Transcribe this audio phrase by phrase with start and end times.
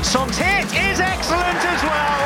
[0.00, 2.20] And Son's hit is excellent as well.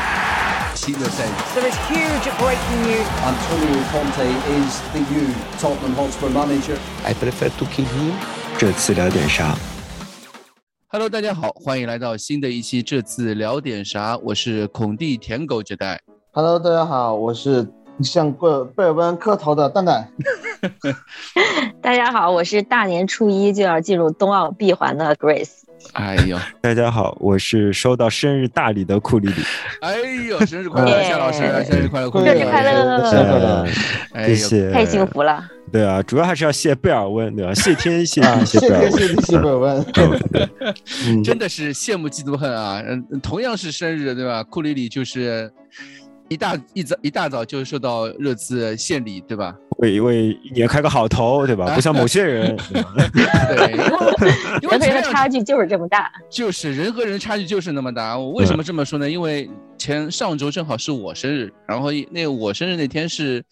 [1.55, 3.09] There is huge breaking news.
[3.27, 6.79] Antonio Conte is the new Tottenham Hotspur manager.
[7.05, 8.13] I prefer to kill him.
[8.57, 9.57] 这次聊点啥
[10.87, 12.81] ？Hello，大家好，欢迎来到新的一期。
[12.81, 14.17] 这次聊点啥？
[14.19, 16.01] 我是孔蒂舔狗接待。
[16.31, 17.69] Hello，大家好，我是
[18.05, 20.09] 向贝贝尔温磕头的蛋蛋。
[21.83, 25.64] 大家好，我是大年初一就要进入冬奥闭环的 Grace。
[25.93, 29.35] 哎呦， 大家好，我是收到生日大礼的库里里。
[29.81, 29.97] 哎
[30.29, 31.39] 呦， 生日快乐，夏老师，
[31.71, 33.67] 生日快乐，库里里生日快乐生日快乐！
[34.13, 35.45] 哎呦，谢谢，太幸福了。
[35.73, 37.55] 对啊，主要还是要谢贝尔温， 对吧？
[37.55, 38.91] 谢天谢啊，地谢贝尔温。
[38.91, 39.87] 天谢地谢贝尔温。
[41.07, 42.83] 嗯真的是羡慕嫉妒恨啊！
[42.87, 44.43] 嗯，同样是生日，对吧？
[44.45, 45.51] 库里里就是
[46.29, 49.55] 一大一早一大早就收到热刺献礼，对吧？
[49.85, 51.75] 为为一年开个好头，对吧？
[51.75, 53.71] 不像某些人，对
[54.63, 56.11] 人和人的差距就是这么大。
[56.31, 58.19] 就是人和人差距就是那么大。
[58.19, 59.09] 我为什么这么说呢？
[59.09, 63.45] 因为前上周正好是我生日，然后那我生日那天是，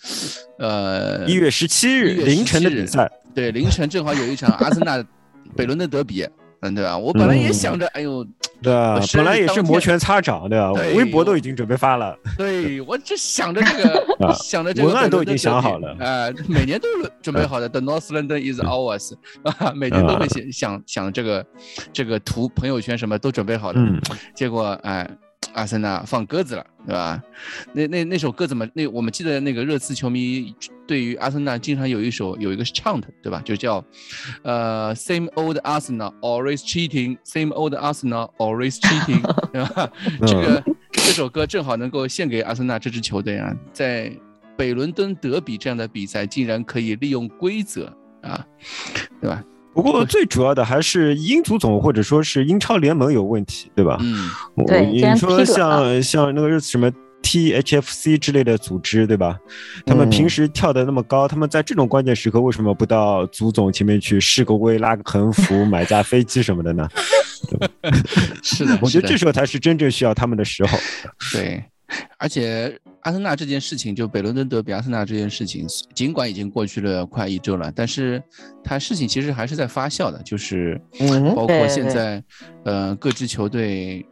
[0.59, 5.05] 呃，一月十七日凌晨的比赛，对，凌晨正好有一场阿森纳
[5.57, 6.27] 北伦敦德比，
[6.63, 6.97] 嗯，对吧？
[6.97, 8.25] 我本来也想着，哎呦，
[8.63, 9.01] 对吧我？
[9.01, 10.73] 生日本来也是摩拳擦掌，对吧？
[10.75, 17.69] 对微博都已经准备发了，对我就想着这个， 啊想着这个文案都已经想好了哎，每年都是准备好的。
[17.69, 21.45] The North London is ours，啊，每年都会想想想这个
[21.93, 23.81] 这个图朋友圈什么都准备好的。
[23.81, 24.01] 嗯，
[24.35, 25.09] 结果哎，
[25.55, 27.23] 阿森纳放鸽子了，对吧？
[27.73, 28.67] 那那那首歌怎么？
[28.75, 30.55] 那我们记得那个热刺球迷
[30.87, 33.43] 对于阿森纳经常有一首有一个 chant，对吧？
[33.45, 33.85] 就叫
[34.43, 39.91] 呃 Same old Arsenal always cheating，Same old Arsenal always cheating， 对吧？
[40.27, 44.13] 这个这首歌正好能够献给阿森纳这支球队啊，在
[44.57, 47.87] 北伦敦德比这样的比赛，竟然可以利用规则
[48.23, 48.47] 啊，
[49.21, 49.43] 对吧？
[49.75, 53.99] 不过最主要的还是英足总或者说是英超联盟有问题，对吧？
[54.01, 54.31] 嗯，
[54.67, 56.91] 对你说像像那个什么
[57.23, 59.39] THFC 之类的组织，对吧？
[59.87, 66.89] 他们嗯平时跳的那么高，他们在这种关键时刻为什么不到足总前面去示个威、拉个横幅、买架飞机什么的呢？
[68.43, 70.79] 是的，我觉得这时候才是真正需要他们的时候。
[71.33, 71.63] 对，
[72.19, 78.23] 而且阿森纳这件事情，就北伦敦德比阿森纳这件事情，尽管已经过去了快一周了，但是
[78.63, 80.81] 它事情其实还是在发酵的，就是
[81.35, 82.23] 包括现在，
[82.65, 84.07] 呃，各支球队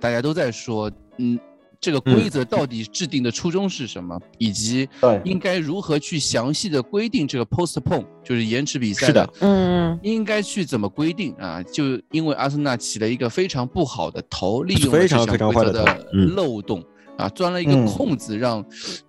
[0.00, 1.38] 大家都在说，嗯。
[1.80, 11.62] 这个规则到底制定的初衷是什么，以及对应该如何去详细的规定这个 postpone，就是延迟比赛是的嗯，应该去怎么规定啊？
[11.64, 16.82] 就因为阿森纳起了一个非常不好的头，利用非了这项常非常坏规则的漏洞
[17.18, 18.64] 啊，钻了一个嗯空子，让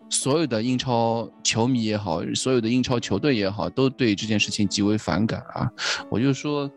[0.09, 5.69] 所有的英超球迷也好，所有的英超球队也好，都对这件事情极为反感啊。
[6.09, 6.69] 我就说。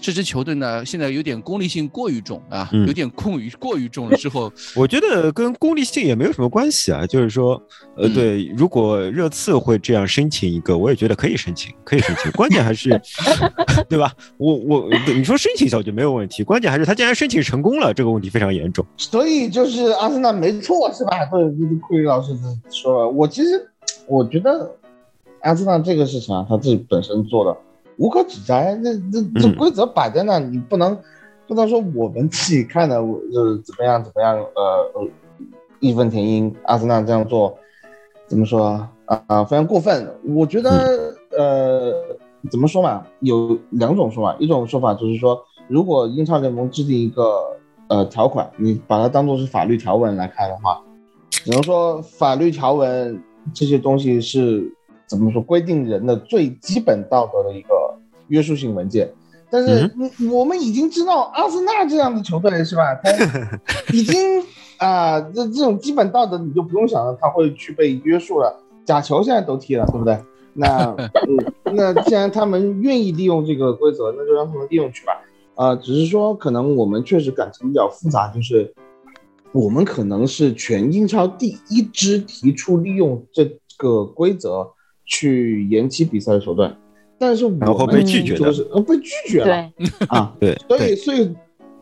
[0.00, 4.16] 这支球队呢，现在有点功利性过于重啊，嗯有点过于过于重了。
[4.16, 7.60] 之后， 我觉得跟功利性也没有什么关系啊，就是说，
[7.96, 12.30] 呃，嗯对，如果热刺会这样申请一个，我也觉得可以申请，可以申请。
[12.32, 12.90] 关键还是，
[13.88, 14.12] 对吧？
[14.36, 18.86] 我我你说申请一下我觉得没有问题，关键还是他竟然申请成功了，这个问题非常严重。
[18.96, 21.10] 所以就是阿森纳没错是吧？
[21.26, 22.32] 对，就是库里老师
[22.70, 23.68] 说了，我其实
[24.06, 24.70] 我觉得
[25.40, 27.56] 阿森纳这个事情啊，他自己本身做的
[27.98, 30.96] 无可指摘，那那这嗯规则摆在那，你不能
[31.46, 35.08] 不能说我们自己看的我就是怎么样怎么样，呃，呃
[35.80, 37.56] 义愤填膺，阿森纳这样做
[38.26, 40.08] 怎么说啊啊、啊非常过分。
[40.24, 41.92] 我觉得呃
[42.50, 47.56] 怎么说嘛，有两种说法，一种说法就是说，如果英超联盟制定一个
[47.88, 50.80] 呃条款，你把它当做是法律条文来看的话，
[51.30, 53.20] 只能说法律条文
[53.52, 54.72] 这些东西是
[55.06, 57.87] 怎么说规定人的最基本道德的一个
[58.28, 59.12] 约束性文件。
[59.50, 62.94] 但是嗯我们已经知道阿森纳这样的球队是吧？
[63.02, 63.10] 他
[63.92, 64.42] 已经
[64.78, 68.62] 啊、这这种基本道德你就不用想了，他会去被约束了。
[68.84, 70.16] 假球现在都踢了，对不对？
[70.54, 70.94] 那
[71.26, 75.12] 嗯，那既然他们愿意利用这个规则，那就让他们利用去吧。
[75.56, 78.72] 啊、只是说可能我们确实感情比较复杂，就是
[79.50, 83.44] 我们可能是全英超第一支提出利用这
[83.76, 84.68] 个规则
[85.04, 86.70] 去延期比赛的球队，
[87.18, 90.32] 但是我们然后被拒绝的就是呃被拒绝了对，啊。
[90.38, 91.34] 对，所以，所以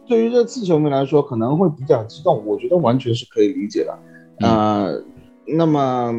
[0.09, 3.99] 对于热刺球迷来说，可能会比较激动，我觉得完全是可以理解的。
[4.41, 5.03] 呃，
[5.47, 6.15] 那么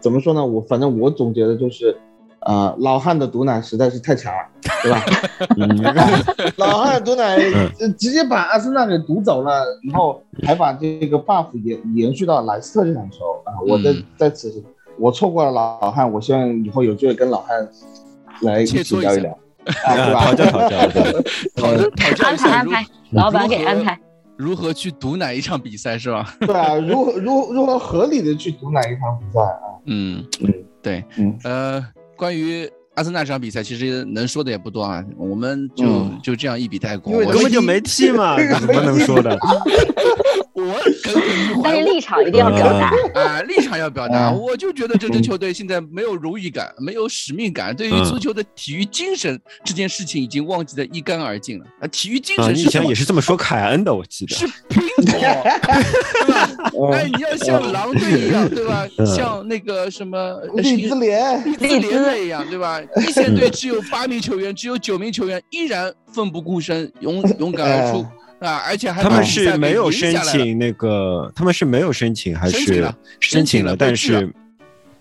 [0.00, 0.44] 怎么说呢？
[0.44, 1.96] 我反正我总结的就是，
[2.40, 4.48] 呃，老汉的毒奶实在是太强了，
[4.82, 5.02] 对吧？
[5.56, 5.68] 嗯
[6.56, 7.38] 老汉的毒奶
[7.98, 13.54] 直接把阿森纳给毒走了，然后还把这个 buff 延延续到莱斯特这场球啊！
[13.66, 14.62] 我在嗯在此，
[14.98, 17.68] 我错过了老汉，我希望以后有机会跟老汉
[18.42, 19.38] 来一切磋一下起聊一聊，
[19.84, 20.24] 啊，对吧？
[20.24, 20.88] 讨教讨教，
[21.56, 23.98] 讨论 讨教安一下如排安排，老板给安排。
[24.36, 26.34] 如何去赌哪一场比赛是吧？
[26.40, 29.76] 对啊，如何如如何合理的去赌哪一场比赛啊？
[29.84, 37.12] 嗯嗯，对，嗯呃，关于阿森纳这场比赛，其实能说的也不多啊，我们就、嗯就这样一笔带过。
[37.12, 39.38] 我根本就没踢嘛，这个 怎么能说的？
[40.52, 42.92] 我耿耿于怀但是立场一定要表达。
[43.14, 51.64] 啊，立场要表达，嗯我就觉得这支球队现在没有荣誉感，没有使命感，对于嗯足球的体育精神这件事情已经忘记的一干二净了。
[51.80, 52.94] 啊，体育精啊，神是什么你以前也？
[52.94, 54.34] 是这么说凯恩的，我记得。
[54.34, 55.04] 是拼搏，
[56.26, 56.39] 对吧？
[56.92, 58.86] 哎，你要像狼队一样，对吧？
[58.98, 62.80] 嗯像那个什么利兹联，利兹联队一样，对吧？
[62.96, 68.06] 一线队只有八名球员，只有九名球员依然奋不顾身，勇 勇敢而出
[68.40, 68.62] 啊！
[68.66, 72.58] 而且还他们是没有申请那个，他们是没有申请还是
[73.20, 74.32] 申请了但是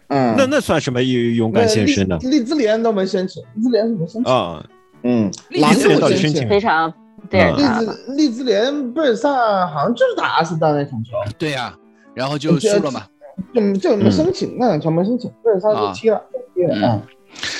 [0.07, 2.18] 嗯，那那算什么勇勇敢献身呢？
[2.22, 4.34] 利利兹联都没申请，利兹联是没申请。
[4.34, 4.66] 啊，
[5.04, 6.92] 嗯，利狼队兹联到底申请申请非常
[7.30, 7.58] 对嗯。
[7.58, 11.76] 利啊，兹利兹联贝尔萨好像就是打阿斯达那场球，对呀，
[12.14, 13.06] 然后就输了嘛。
[13.54, 16.22] 就就没申请，那场球没申请，贝尔萨就踢了，
[16.54, 17.02] 踢了嗯。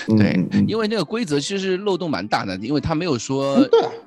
[0.08, 3.58] 嗯，对因为那个规则其实漏洞蛮大的，因为他没有说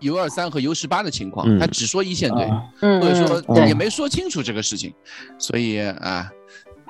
[0.01, 1.59] U 二三和 U 十八的情况，嗯。
[1.59, 2.47] 他只说一线队，
[2.81, 4.93] 或者说也没说清楚这个事情，
[5.39, 6.29] 所以啊，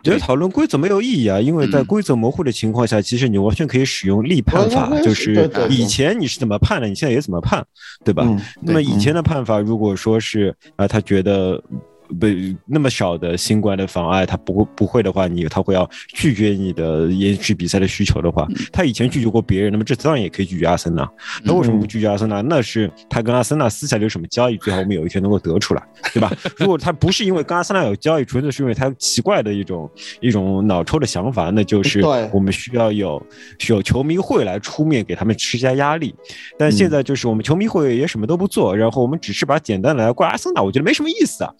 [0.03, 7.65] 觉得讨论规则没有意义啊，因为在嗯规则模糊的情况下，其实你完全可以使用立判法就是以前你是怎么判的，你现在也怎么判，
[8.05, 8.25] 对吧？
[8.27, 11.63] 嗯那么以前的判法，如果说是啊、他觉得。
[12.13, 12.27] 不
[12.67, 21.09] 那么小的新冠的妨碍，他不会不会的话，你他会要拒绝你的延续比赛的需求的话，他以前拒绝过别人，那么这当然也可以拒绝阿森纳。
[21.43, 22.41] 那为什么不拒绝阿森纳？
[22.43, 25.83] 那是他跟阿森纳私下里有什么交易，最好我们有一天能够得出来，
[26.13, 26.33] 对吧？
[26.57, 32.01] 如果他不是因为跟阿森纳有交易，纯粹是因为他奇怪的一种一种脑抽的想法，那就是
[32.33, 33.25] 我们需要有
[33.59, 36.15] 需要球迷会来出面给他们施加压力。
[36.59, 41.53] 但现在就是我们球迷会也什么都不做，然后我们只是把简单的来怪阿森纳，我觉得没什么意思啊。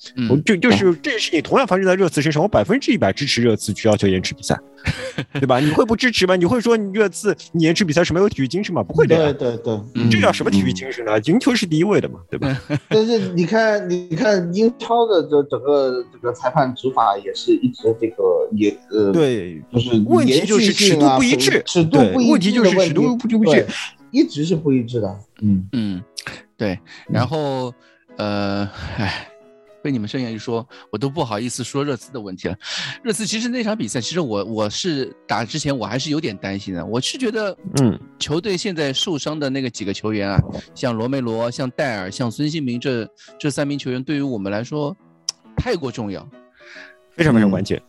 [0.45, 4.59] 就就是这件事情同样发生在热刺身上，我百分之一百支持热刺去要求延迟比赛，
[5.35, 5.61] 对吧？
[5.61, 6.37] 你会不支持吗？
[6.37, 8.83] 你会说你热刺你延迟比赛是没有体育精神吗？
[8.83, 11.19] 不会的呀，对对对，嗯这叫什么体育精神呢？
[11.21, 12.61] 赢球是第一位的嘛，对吧？
[12.89, 23.67] 但是你看，你看英超的这整个这个裁判执法也是一直这个也呃，，对，就是问题就是尺度不一致尺度对不一致问题就是尺度不一致，
[24.11, 25.19] 一直是不一致的。
[25.41, 26.03] 嗯，嗯，
[26.57, 26.79] 对，
[27.09, 27.73] 然后
[28.17, 29.29] 呃，唉。
[29.83, 32.57] 被你们这样一说，我都不好意思说热刺的问题了。
[33.03, 36.85] 热刺其实那场比赛，其实我我是打之前我还是有点担心的。
[36.87, 40.41] 我是觉得，嗯，球队现在受伤的那个几个球员啊，
[40.75, 43.09] 像罗梅罗、像戴尔、像孙兴民这
[43.39, 44.97] 这三名球员，对于我们来说
[45.57, 46.27] 太过重要。
[47.15, 47.81] 非常非常关键。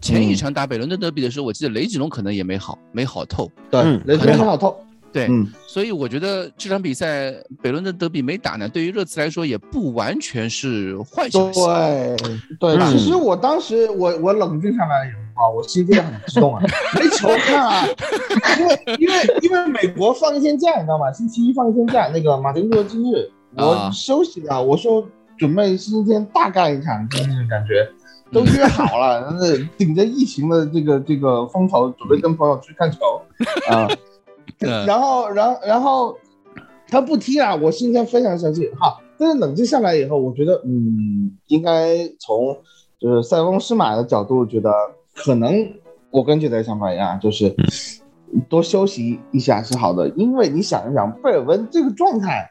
[0.00, 3.50] 前一场打北伦敦德比的时候，我记得雷吉隆可能也没好，没好透。
[3.70, 4.78] 对嗯，雷吉隆没好透。
[5.12, 7.32] 对，嗯，所以我觉得这场比赛
[7.62, 11.60] 北伦敦德比没打呢，对于热刺来说也不完全是坏消息。
[11.60, 12.16] 对
[12.58, 16.62] 对，嗯其实我当时我我冷静下来以后啊，我心情很激动啊，
[16.94, 17.86] 没球看啊，
[18.58, 21.10] 因为因为因为美国放一天假，你知道吗？
[21.12, 25.06] 星期一放一天假，那个马丁路德今日我啊休息了，我说
[25.38, 27.88] 准备星期天大干一场，就那种感觉。
[28.30, 32.98] 都约好了，那顶着疫情的这个这个风头，准备跟朋友去看球
[33.72, 33.88] 啊。
[33.88, 33.96] 嗯
[34.86, 36.16] 然后，然后，然后
[36.88, 38.68] 他不踢了，我今天非常生气。
[38.78, 42.56] 好，但是冷静下来以后，我觉得，嗯，应该从
[42.98, 44.72] 就是塞翁失马的角度，觉得
[45.14, 45.72] 可能
[46.10, 47.54] 我跟觉得想法一样，就是
[48.48, 52.50] 多休息一下是好的，因为你想一想，贝尔温这个状态，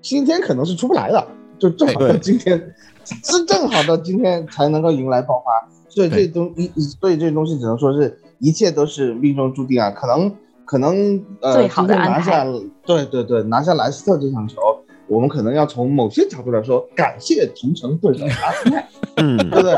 [0.00, 1.26] 今天可能是出不来的，
[1.58, 2.58] 就正好到 今天，
[3.04, 10.34] 是正好到今天才能够迎来爆发，所以这东一，所以这东西只能说是一切都是命中注定啊，可能。
[10.66, 12.44] 可能呃，最好的拿下，
[12.84, 14.56] 对对对，拿下莱斯特这场球，
[15.06, 18.84] 我们可能要从某些角度来说，感谢同城对手阿森纳，
[19.16, 19.74] 嗯，对不对？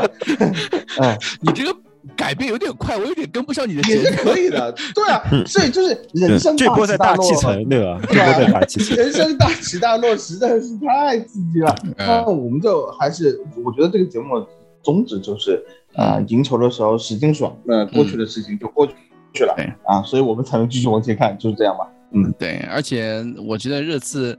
[0.99, 1.73] 哎， 你这个
[2.15, 4.23] 改变有点快，我有点跟不上你的也是节奏。
[4.23, 7.99] 可以的，对啊，所以就是人生这波在大起落气层，对吧？
[8.07, 8.97] 这对啊波在大气层。
[8.97, 11.75] 人生大起大落实在是太刺激了。
[11.83, 14.43] 嗯那我们就还是，我觉得这个节目
[14.81, 18.93] 宗旨就是啊、赢球的时候使劲爽，那过去的事情就过去
[19.45, 21.87] 了、对啊，所以我们才能继续往前看，就是这样吧。
[22.11, 24.35] 嗯对，而且我觉得热刺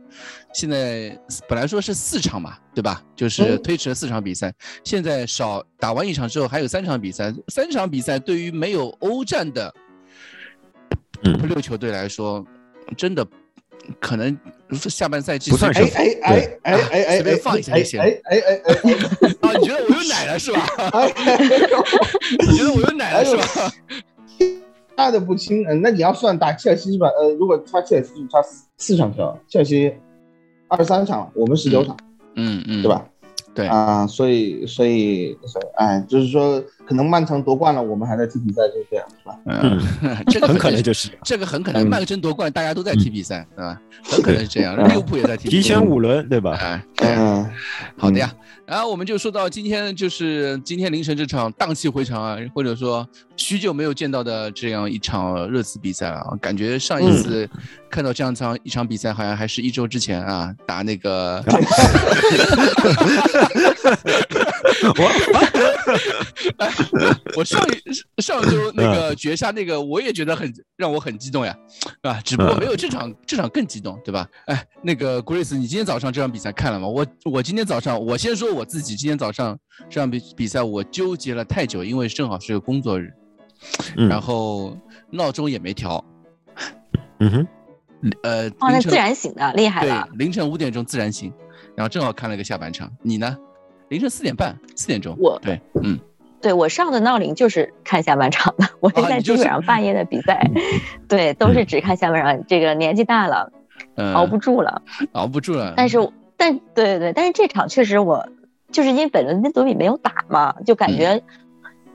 [0.52, 1.16] 现在
[1.48, 3.00] 本来说是四场嘛，对吧？
[3.14, 9.72] 就是嗯推迟了四场比赛，现在少打完一场之后还有三场比赛，三场比赛对于没有欧战的
[11.22, 12.44] 嗯六球队来说，
[12.96, 13.24] 真的
[14.00, 14.36] 可能
[14.72, 19.56] 下半赛季不算是哎哎哎哎哎哎，随便放一下就行哎哎哎哎哎 啊！
[19.56, 20.66] 你觉得我有奶了是吧？
[20.92, 21.38] 哎哎，
[22.48, 23.72] 你觉得我有奶了是吧？
[24.96, 27.08] 差的不清，嗯，那你要算打切尔西是吧？
[27.08, 29.94] 呃，如果差切尔西就差四四场球，切尔西
[30.68, 31.96] 二十三场，我们十九场，
[32.36, 32.88] 嗯嗯，对？
[32.88, 33.06] 吧？
[33.52, 39.38] 对啊、所以所以所以哎，就是说可能曼城夺冠了，我们还在踢比赛，就是这样，是吧？
[39.46, 39.78] 嗯，
[40.26, 43.80] 这个很可能就是这个很可能，嗯曼城夺冠，大家都在踢比赛，对吧？
[44.02, 45.56] 很可能是这样，利物浦也在踢比赛。
[45.56, 46.82] 提前五轮，对吧？
[46.96, 47.48] 嗯，
[47.96, 48.28] 好的呀，
[48.66, 57.48] 然后我们就说到今天，就是今天凌晨这场荡气回肠啊，或者说许久没有见到的这样一场热刺比赛了啊，感觉上一次
[57.88, 61.40] 看到这样一场一场比赛，好像还是一周之前啊，打那个。
[64.82, 64.92] 我
[67.36, 71.54] 我上一上周那个绝杀那个，我也觉得很让我很激动呀，
[72.02, 74.26] 啊，只不过没有这场这场更激动，对吧？
[74.46, 76.88] 哎，那个 Grace，你今天早上这场比赛看了吗？
[76.88, 79.58] 我我今天早上，我先说我自己，今天早上
[79.88, 83.12] 这场比比赛我纠结了太久，因为正好是个工作日，
[83.96, 84.76] 嗯然后
[85.10, 86.02] 闹钟也没调，
[87.18, 87.46] 嗯哼，
[88.22, 90.08] 呃，哦，那凌晨自然醒的，厉害对了。
[90.14, 91.32] 凌晨五点钟自然醒，
[91.76, 92.90] 然后正好看了个下半场。
[93.02, 93.36] 你呢？
[93.90, 95.16] 凌晨四点半，四点钟。
[95.18, 95.98] 我对，嗯，
[96.40, 100.48] 对我上的闹铃就是看下半场的，我现在基本上半夜的比赛，
[101.08, 102.46] 对，都是只看下半场。
[102.46, 103.52] 这个年纪大了，
[103.96, 104.82] 呃熬不住了。
[105.12, 105.74] 熬不住了。
[105.76, 105.98] 但是，
[106.36, 108.28] 但对对对，但是这场确实我
[108.70, 111.20] 就是因为本轮跟德比没有打嘛，就感觉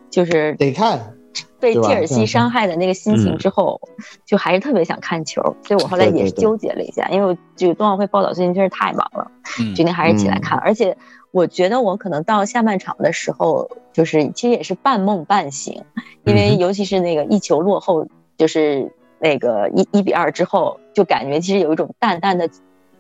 [0.10, 1.14] 就是得看，
[1.62, 3.80] 被切尔西伤害的那个心情嗯之后，
[4.25, 10.60] 就还是特别想看球，所以我后来也是纠结了一下，因为我这个冬奥会报道最近真是太忙了，嗯决定还是起来看。
[10.60, 10.98] 而且
[11.36, 15.84] 我觉得我可能到下半场的时候，就是其实也是半梦半醒，
[16.24, 18.89] 因为尤其是那个一球落后，就是
[19.20, 22.50] 那个一一比二之后，就感觉其实有一种淡淡的、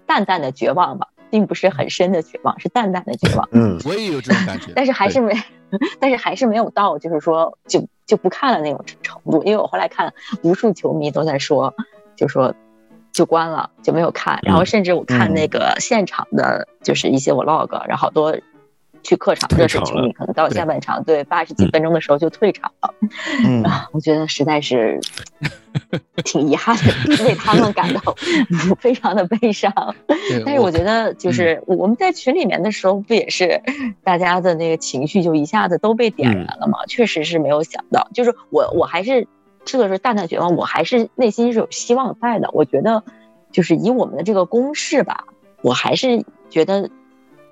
[0.05, 3.47] 淡淡的绝望吧，并不是很深的绝望，是淡淡的绝望。
[3.53, 4.69] 嗯我也有这种感觉。
[4.75, 5.33] 但是还是没，
[6.01, 9.41] 但是还是没有到，就是说就就不看了那种程度。
[9.45, 11.73] 因为我后来看无数球迷都在说，
[12.17, 12.53] 就说
[13.15, 14.37] 就关了，就没有看。
[14.43, 18.37] 然后甚至我看那个现场的，就是一些 vlog，然后好多
[19.03, 22.93] 去客场退热刺场了球迷可能到下半场对八十几嗯分钟的时候就退场了。
[23.45, 24.99] 嗯， 啊，我觉得实在是
[26.25, 28.01] 挺遗憾的，为他们感到
[28.81, 29.71] 非常的悲伤。
[30.45, 33.61] 但是我觉得，就是我们在群里面的时候，不也是
[34.03, 36.79] 大家的那个情绪就一下子都被点燃了吗？
[36.89, 39.25] 确实是没有想到，就是我我还是
[39.65, 42.49] 这个是淡淡绝望，我还是内心是有希望在的。
[42.53, 43.03] 我觉得，
[43.51, 45.25] 就是以我们的这个公式吧，
[45.61, 46.89] 我还是觉得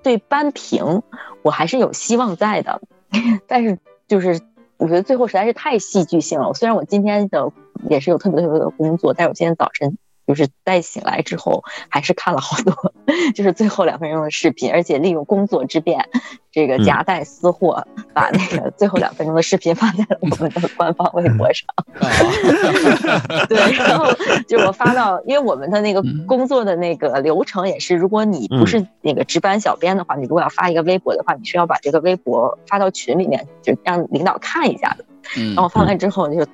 [0.03, 1.01] 对扳平，
[1.41, 2.82] 我还是有希望在的。
[3.48, 4.39] 但是就是
[4.77, 6.53] 我觉得最后实在是太戏剧性了。
[6.53, 7.51] 虽然我今天的
[7.89, 12.94] 也是有特别特别的工作，但是我今天早晨就是在醒来之后，还是看了好多，
[13.36, 16.08] 就是最后两分钟的视频，而且利用工作之便，
[16.51, 21.68] 这个夹带私货，把那个最后两分钟的视频发在了我们的官方微博上。
[22.00, 24.06] 啊 对，然后
[24.48, 26.24] 就我发到，因为我们的那个嗯。
[26.25, 35.06] 工作的那个流程也是，如果你不是那个值班小编的话，你如果要发一个微博的话，你是要把这个微博发到群里面，就让领导看一下的。
[35.38, 36.46] 嗯然后发完之后就，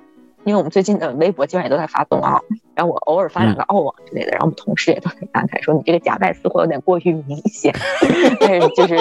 [0.45, 2.41] 因为我们最近的微博基本上也都在发冬奥，
[2.73, 7.73] 然后我偶尔发两个澳网之类的，然后我们同事也都在感慨说你这个夹带似乎有点过于明显，
[8.39, 8.95] 但是就是，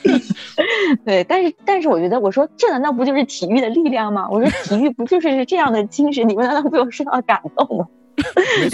[1.04, 4.28] 对，但是但是我觉得我说这难道不就是体育的力量吗？
[4.30, 6.28] 我说体育不就是这样的精神？
[6.28, 7.86] 你们难道不有受到感动吗？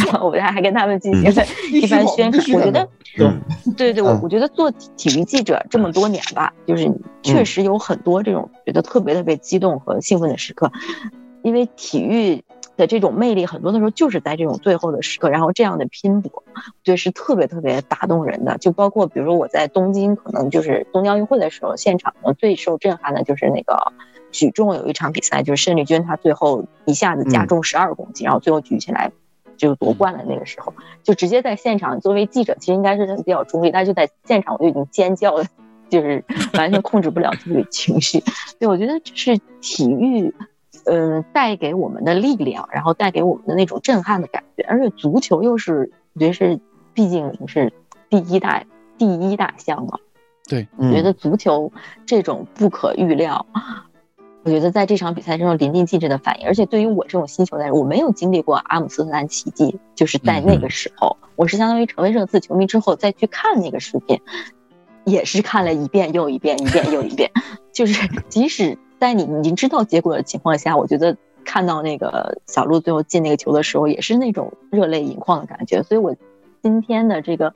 [0.06, 2.82] 然后我还还跟他们进行了一番宣传，我觉得。
[3.18, 3.40] 嗯
[3.76, 6.88] 对对，我嗯我觉得做体体育记者这么多年吧，就是
[7.22, 10.70] 确实有很多这种觉得特别特别激动和兴奋的时刻，
[11.42, 12.42] 因为体育
[12.76, 18.58] 的这种魅力，很多的时候就是在这种最后的时刻，然后这样的拼搏，我觉得是特别特别打动人的。
[18.58, 23.92] 就包括比如说我在东京，可能就是东京奥运会的时候，现场呢最受震撼的就是那个
[24.30, 29.12] 举重有一场比赛，就是申丽君她最后一下子加重十二公斤，然后最后举起来。
[29.56, 35.44] 就夺冠了那个时候，就直接在现场，作为记者，其实应该是比较中立，但是就在现场我就已经尖叫了，
[35.90, 38.24] 就是完全控制不了自己的情绪。
[38.58, 40.34] 对，我觉得这是体育，
[40.86, 44.62] 嗯、带给我们的力量，然后带给我们的那种震撼的感觉。
[44.64, 46.60] 而且足球又是，我觉得是，
[46.94, 47.72] 毕竟是
[48.08, 48.64] 第一大
[48.98, 49.98] 第一大项嘛。
[50.48, 51.72] 对，嗯我觉得足球
[52.06, 53.46] 这种不可预料。
[54.42, 64.18] 我觉得在这场比赛中淋漓尽致的反应，而且对于我这种新球员，我没有经历过阿姆斯特丹奇迹，就是在那个时候，我是相当于成为热刺球迷之后再去看那个视频，
[65.04, 67.30] 也是看了一遍又一遍，一遍又一遍，
[67.70, 75.82] 就是即使在你已经知道结果的情况下，我觉得看到那个小鹿最后进那个球的时候，也是那种热泪盈眶的感觉。
[75.82, 76.14] 所以我
[76.62, 77.54] 今天的这个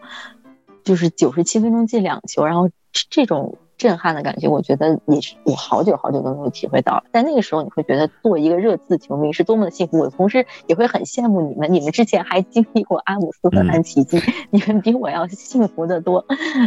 [0.83, 2.71] 就是九十七分钟进两球，然后
[3.11, 7.05] 这种震撼的感觉，我觉得也是我好久好久都没有体会到了。
[7.13, 16.25] 在那个时候，你会觉得做一个热刺球迷是多么的幸福，我同时也会很羡慕你们，你们之前还经历过阿姆斯特丹奇迹，你们比我要幸福的多。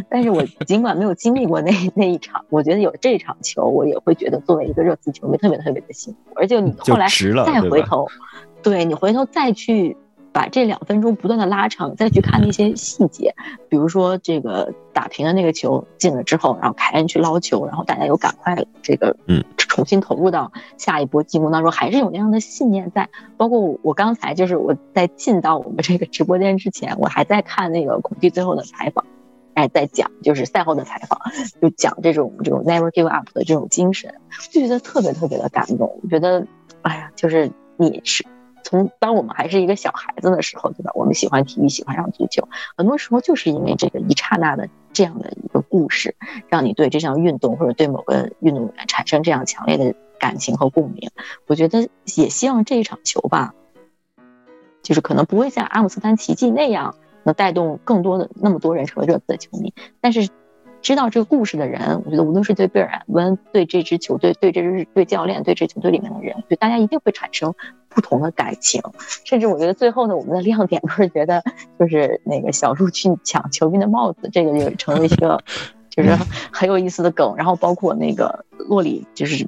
[0.09, 6.19] 但是我尽管没有经历过那那一场，我觉得有这场球，我也会觉得作为一个热刺球迷特别特别的幸福。
[6.35, 7.07] 而且你后来
[7.45, 8.07] 再回头，
[8.61, 9.95] 对你回头再去。
[10.37, 13.33] 把这两分钟不断的拉长，再去看那些细节，
[13.69, 23.09] 比如说这个打平的那个球进了之后，然后凯恩去捞球，然后大家又赶快这个嗯重新投入到下一波进攻当中，还是有那样的信念在。
[23.35, 29.07] 包括我刚才就是我在进到我们这个直播间之前，我还在看那个孔蒂最后的采访，
[29.55, 31.19] 哎，在讲就是赛后的采访，
[31.59, 34.13] 就讲这种这种 never give up 的这种精神，
[34.51, 35.99] 就觉得特别特别的感动。
[36.03, 36.45] 我觉得，
[36.83, 38.23] 哎呀，就是你是。
[38.63, 40.91] 从当我们还是一个小孩子的时候，对吧？
[40.95, 46.15] 我们喜欢体育，喜欢上足球，很多时候就是因为这个一刹那的这样的一个故事，
[46.49, 51.09] 让你对这项运动或者对某个运动员产生这样强烈的感情和共鸣。
[51.47, 53.53] 我觉得也希望这一场球吧，
[54.83, 60.27] 就是可能不会像阿姆斯特丹奇迹那样能带动更多的那么多人成为热刺的球迷，但是。
[60.87, 67.53] 知道这个故事的人，我觉得无论是对贝尔温、对这支球队、对这支对教练、对这支球队里面的人，对大家一定会产生
[67.89, 68.81] 不同的感情。
[69.25, 71.43] 甚至我觉得最后呢，我们的亮点不是觉得
[71.77, 75.43] 就是那个小鹿去抢球迷的帽子，这个就成为一个
[75.89, 76.17] 就是
[76.53, 77.35] 很有意思的梗。
[77.35, 79.45] 然后包括那个洛里就是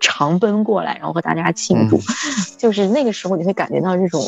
[0.00, 1.98] 长奔过来，然后和大家庆祝，
[2.56, 4.22] 就是那个时候你会感觉到这种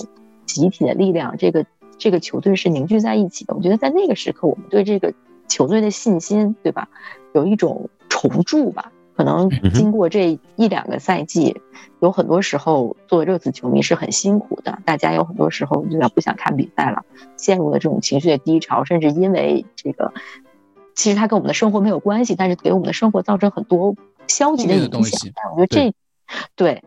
[0.44, 1.64] 集体的力量，这个
[1.96, 3.54] 这个球队是凝聚在一起的。
[3.54, 5.14] 我觉得在那个时刻，我们对这个。
[5.48, 6.88] 球队的信心，对吧？
[7.32, 8.92] 有一种重铸吧。
[9.16, 11.60] 可能经过这一两个赛季，
[11.98, 14.78] 有很多时候作为热刺球迷是很辛苦的。
[14.84, 17.04] 大家有很多时候就要不想看比赛了，
[17.36, 20.12] 陷入了这种情绪的低潮，甚至因为这个，
[20.94, 23.96] 其实它跟我们的生活没有关系，但是给我们的生活造成很多
[24.28, 25.32] 消极的影响。
[25.34, 25.94] 但我觉得这，
[26.54, 26.84] 对。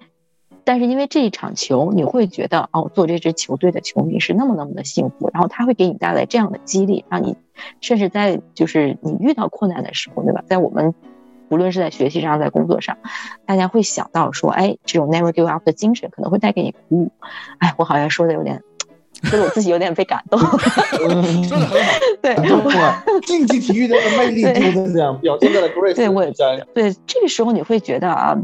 [0.71, 7.35] 但是因为这一场球，你会觉得哦，做这支球队的球迷是那么那么的幸福，然后他会给你带来这样的激励，让你
[7.81, 10.41] 甚至在就是你遇到困难的时候，对吧？
[10.47, 10.95] 在我们
[11.49, 12.97] 无论是在学习上，在工作上，
[13.45, 17.11] 大家会想到说，哎，这种 never give up 的精神可能会带给你鼓舞。
[17.57, 18.63] 哎，我好像说的有点，
[19.23, 20.39] 说的我自己有点被感动。
[20.39, 25.95] 说的很好，对，竞技体育的魅力就是这样表现在了 Grace。
[25.95, 26.25] 对，我
[26.73, 28.37] 对这个时候你会觉得啊。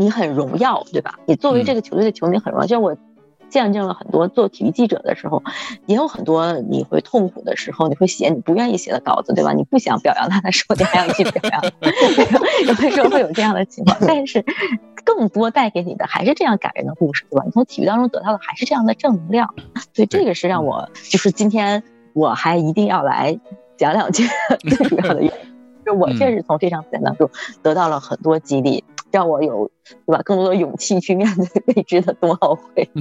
[0.00, 1.18] 你很荣耀，对吧？
[1.26, 2.66] 你作为这个球队的球迷很荣耀。
[2.66, 2.96] 就我
[3.50, 5.42] 见证了很多做体育记者的时候，
[5.84, 9.52] 也有很多你会痛苦的时候，你会写你不愿意写的稿子，对吧？
[9.52, 11.62] 你不想表扬他的时候，你还要去表扬。
[12.66, 14.42] 有的时候会有这样的情况，但是
[15.04, 17.42] 更多带给你的还是这样感人的故事，对吧？
[17.44, 19.54] 你从体育当中得到的还是这样的正能量。
[19.92, 21.82] 所以这个是让我就是今天
[22.14, 23.38] 我还一定要来
[23.76, 24.24] 讲两句
[24.66, 27.28] 最主要的原因，就我确实从这场比赛当中
[27.62, 28.82] 得到了很多激励。
[29.10, 29.70] 让我有
[30.06, 32.88] 对吧更多的勇气去面对 未知的冬奥会。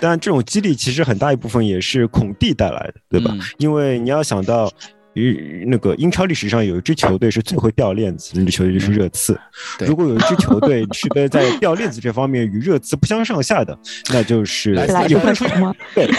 [0.00, 3.34] 但这种激励其实很大一部分也是孔蒂带来的，对吧？
[3.58, 4.70] 因为你要想到。
[5.14, 9.38] 于那个英超历史上有一支球队是最会掉链子，那支球队就是热刺。
[9.80, 13.78] 如果有一支球队是在在掉链子这方面与热刺不相上下的，
[14.10, 14.74] 那就是
[15.08, 15.46] 也不能说
[15.94, 16.10] 对，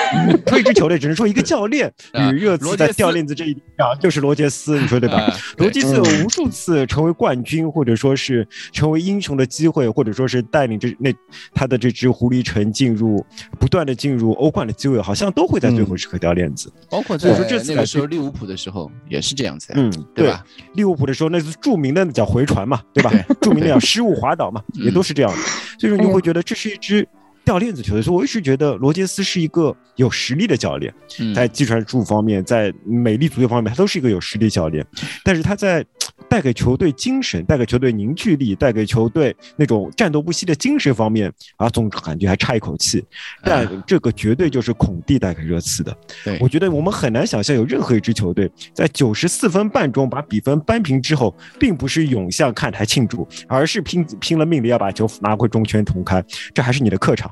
[0.47, 5.36] 说一支球队只能说一个教练与热刺在掉链子这一点上，就是罗杰斯，你说对吧？
[5.58, 11.12] 罗杰斯有无数次成为冠军或者说是成为英雄的机会，或者说是带领这那
[11.53, 13.25] 他的这支狐狸城进入
[13.60, 16.71] 不断的进入欧冠的机会，好像都会在最后时刻掉链子。
[16.89, 18.83] 包括在说这次那个时候利物浦的时候。
[19.10, 20.43] 也是这样子，嗯，对吧？
[20.74, 23.12] 利物浦的时候，那是著名的叫回传嘛，对吧？
[23.41, 25.38] 著名的叫失误滑倒嘛，也都是这样的。
[25.80, 27.08] 所以说，你会觉得这是一支
[27.46, 28.02] 掉链子球队。
[28.02, 30.93] 所以我一直觉得罗杰斯是一个有实力的教练，
[31.36, 34.86] 在技术方面，在美丽足球方面，他都是一个有实力教练。
[35.24, 35.86] 但是他在。
[36.30, 43.04] 带给球队精神，带给球队凝聚力，带给球队那种战斗不息的精神方面啊，总感觉还差一口气。
[43.43, 45.95] 但这个绝对就是孔蒂带给热刺的。
[46.23, 56.23] 对，我觉得我们很难想象有任何一支球队在九十四分半钟把比分扳平之后，并不是涌向看台庆祝，而是拼拼了命的要把球拿回中圈重开。
[56.54, 57.32] 这还是你的客场。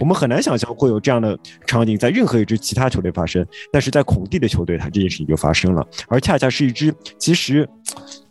[0.00, 7.68] 我们很难想象会有这样的场景在任何一支其他球队发生，但是在孔蒂的球队，他这件事情就发生了，而恰恰是一支其实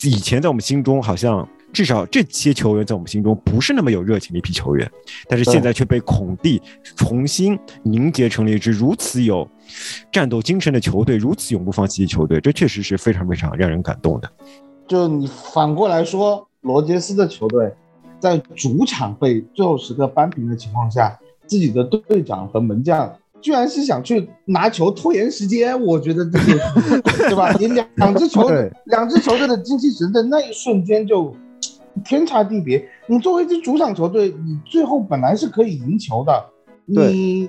[0.04, 4.90] 以前在我们心中好像至少这些球员在我们心中不是那么有热情的一批球员，
[5.28, 6.62] 但是现在却被孔蒂
[6.96, 9.48] 重新凝结成了一支如此有
[10.12, 14.32] 战斗精神的球队，如此永不放弃的球队，这确实是非常非常让人感动的。
[14.88, 17.74] 就你反过来说，罗杰斯的球队
[18.20, 21.18] 在主场被最后时刻扳平的情况下。
[21.46, 26.58] 自己的队长和门将居然是想去拿球拖延时间，我觉得这是
[27.30, 27.52] 对吧？
[27.60, 31.36] 你两两支球队，两支球队的精气神在那一瞬间就
[32.04, 32.84] 天差地别。
[33.08, 36.44] 你作为一支主场球队，你最后本来是可以赢球的，
[36.86, 37.48] 你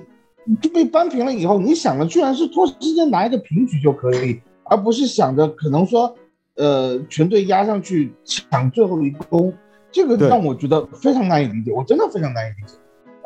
[0.61, 6.15] 就被扳平了以后，你想的居然是拖时间拿一个平局就可以，而不是想着可能说，
[6.57, 9.51] 呃，全队压上去抢最后一攻，
[9.91, 12.75] 这个让我觉得非常难以理解，我真的非常难以理解。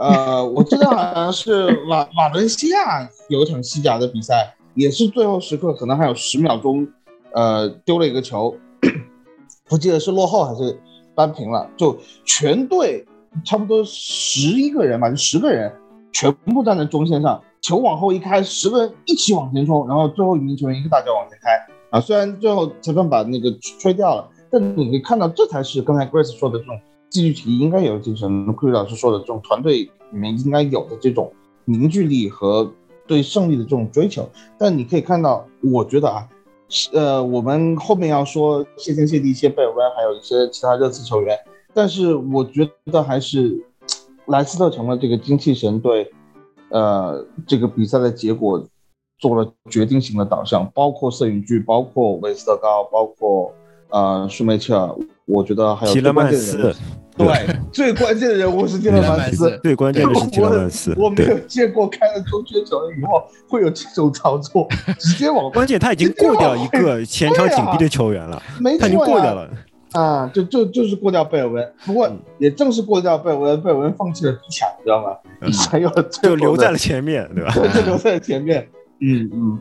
[0.01, 6.87] 呃，我记得好像是瓦瓦伦西亚有一场西甲的比赛，也是最后时刻可能还有十秒钟，
[7.33, 8.55] 呃，丢了一个球，
[9.69, 10.81] 不记得是落后还是
[11.13, 13.05] 扳平了，就全队
[13.45, 15.71] 差不多十一个人吧，就十个人
[16.11, 21.51] 全部站在中线上，球往后一开，十个人一起往前冲，然后最后一名球员一个大脚往前开
[21.91, 26.75] 啊，虽然最后裁判把那个吹掉了，但你可以看到这才是刚才 Grace 说的这种。
[27.11, 31.31] 戏剧体应该有精神，库里老师说的这种团队里面应该有的这种
[31.65, 32.71] 凝聚力和
[33.05, 34.27] 对胜利的这种追求。
[34.57, 36.27] 但你可以看到，我觉得啊，
[36.93, 41.37] 呃，我们后面要说谢天谢地谢贝尔温，还有一些其他热刺球员，
[41.73, 43.61] 但是我觉得还是
[44.27, 46.09] 莱斯特城的这个精气神对，
[46.69, 48.65] 呃，这个比赛的结果
[49.19, 53.53] 做了决定性的导向，包括瑟云居，包括韦斯特高，包括
[53.89, 54.95] 呃舒梅切尔，
[55.25, 56.73] 我觉得还有提勒曼斯。
[57.17, 60.93] 对，最关键的人物是蒂勒曼斯，最关键的是蒂勒曼斯。
[60.97, 64.67] 我没 有见过开了中圈球以后会有这种操作，
[64.99, 68.41] 直接往关键他已经过掉一个前场紧逼的球员了，
[68.79, 69.49] 他已经过掉了
[69.91, 71.73] 啊，就就就是过掉贝尔温。
[71.85, 75.17] 不过也正是过掉贝尔温，贝尔温放弃了逼抢，你知道吗？
[75.69, 75.89] 还有
[76.23, 77.53] 就留在了前面，对吧？
[77.73, 78.67] 就留在了前面。
[79.01, 79.59] 嗯嗯，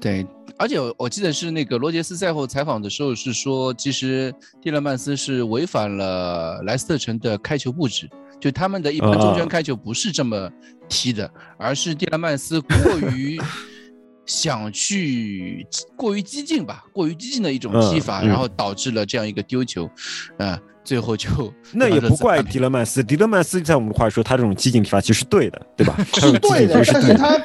[0.00, 0.26] 对。
[0.58, 8.08] 而且我记得是那个罗杰斯赛后采访的时候是说，其实蒂勒曼斯是违反了莱斯特城的开球布置，
[8.40, 10.50] 就他们的一般中圈开球不是这么
[10.88, 13.40] 踢的，而是蒂勒曼斯过于
[14.24, 19.90] 想去过于激进吧，过于激进的一种踢法，然后导致了这样一个丢球，
[20.38, 21.28] 啊，最后就
[21.72, 25.96] 那也不怪迪勒曼斯，迪勒曼斯在我们的话说，他这种激进踢法其实是对的，对吧？
[26.14, 27.38] 是对的，但是他。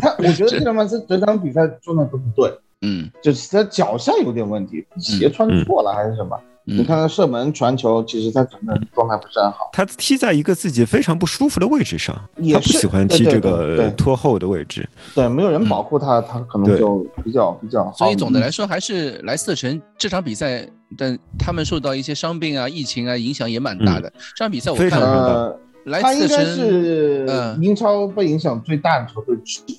[0.00, 6.36] 他我觉得迪勒曼斯整场比赛状态都不对，嗯，就是他脚下有点问题，鞋穿错了还是什么？
[6.66, 9.68] 你看他射门传球，其实他整个状态不是很好。
[9.74, 14.88] 他踢在一个自己非常不舒服的位置上，他不喜欢踢这个拖后的位置。
[15.14, 17.92] 对，没有人保护他，他可能就比较比较好。
[17.92, 24.12] 所以总的来说，还是莱斯特城这场比赛，但他们受到一些伤病啊、疫情啊影响也蛮大的。
[24.36, 25.60] 这场比赛我看了。
[26.00, 27.26] 他应该是
[27.60, 29.78] 英超被影响最大的球队之一，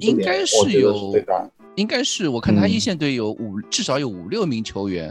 [0.00, 1.48] 应该是有，大。
[1.76, 5.10] 应该是我看他一线队有五，至少有五六名球员，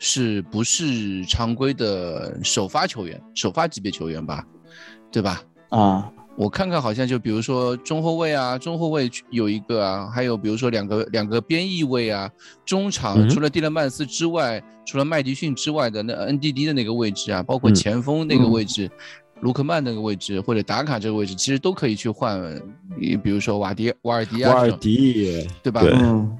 [0.00, 4.44] 是不是常规的首发球员，首发级别球员吧，
[5.12, 5.40] 对吧？
[5.68, 12.30] 啊，我看看，好像就比如说中后卫啊，中后卫有一个啊，还有比如说两个两个边翼位啊，
[12.64, 18.90] 中场除了蒂勒曼斯之外，除了麦迪逊之外的那 N D D 的那个位置啊，包括前锋那个位置。
[19.40, 22.40] 卢克曼那个位置或者达卡这个位置，其实都可以去换。
[22.96, 25.82] 你比如说瓦迪、瓦尔迪啊，瓦尔迪，对吧？
[25.84, 26.38] 嗯。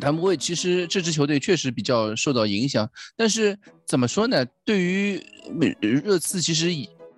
[0.00, 4.44] 他们会其实这支球队确实比较受到影响，但是怎么说呢？
[4.64, 5.22] 对于
[5.80, 6.68] 热刺，其实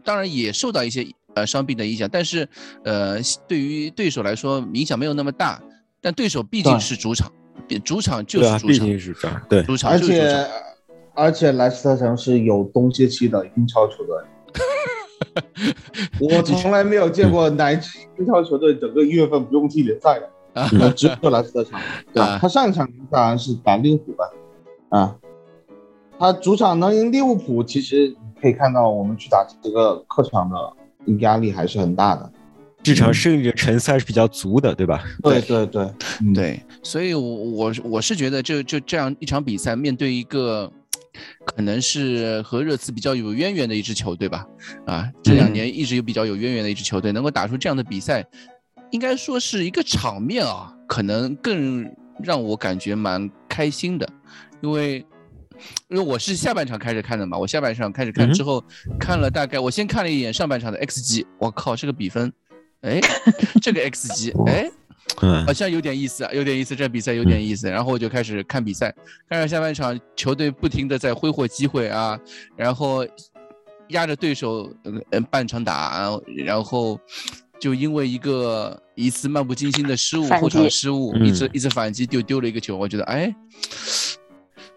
[0.05, 1.03] 当然也受到一些
[1.39, 2.49] 呃伤病的影响，但是
[2.85, 5.61] 呃，对于对手来说影响没有那么大。
[6.01, 7.31] 但对手毕竟是主场，
[7.85, 9.91] 主场就是主场，毕竟是主场，对，主场。
[9.91, 10.47] 而且
[11.15, 14.17] 而且莱斯特城是有冬歇期的英超球队。
[16.21, 21.79] 我从来没有见过哪支英超球队整个一月份不用踢联赛的啊，只有莱斯特城。
[22.15, 24.31] 对他上一场当然是打利物浦吧，
[24.91, 25.17] 啊，
[26.19, 30.57] 他主场能赢利物浦，其实可以看到我们去打这个客场的
[31.21, 32.33] 压力还是很大的，
[32.83, 35.03] 这场胜利的成色还是比较足的，对吧？
[35.23, 35.67] 对对。
[35.67, 35.91] 对
[36.35, 40.71] 对，所以，我我我是觉得，就就这样一场比赛，面对一个。
[41.45, 44.47] 可能是和热刺比较有渊源的一支球队吧，
[44.87, 48.25] 啊，这两年一直有比较有渊源的一支球队，能够打出这样的比赛，
[48.93, 51.85] 应该说是一个场面啊，可能更
[52.23, 54.09] 让我感觉蛮开心的，
[54.61, 55.05] 因为
[55.89, 58.63] 因为我是下半场开始看的嘛，我下半场开始看之后，
[58.99, 62.33] 看了大概我先看了一眼上半场的 X G，我靠，这个比分，
[62.83, 63.01] 哎，
[63.61, 64.71] 这个 X G， 哎。
[65.47, 67.69] 好像有点意思啊，有点意思，这比赛有点意思。
[67.69, 68.95] 然后我就开始看比赛，
[69.29, 72.17] 看着下半场球队不停的在挥霍机会啊，
[72.55, 73.05] 然后
[73.89, 75.99] 压着对手，嗯，半场打，
[76.37, 77.01] 然后
[77.59, 82.77] 就因为一个一次漫不经心的失误，后场失误，一直一直反击就丢了一个球。
[82.77, 83.35] 我觉得，哎，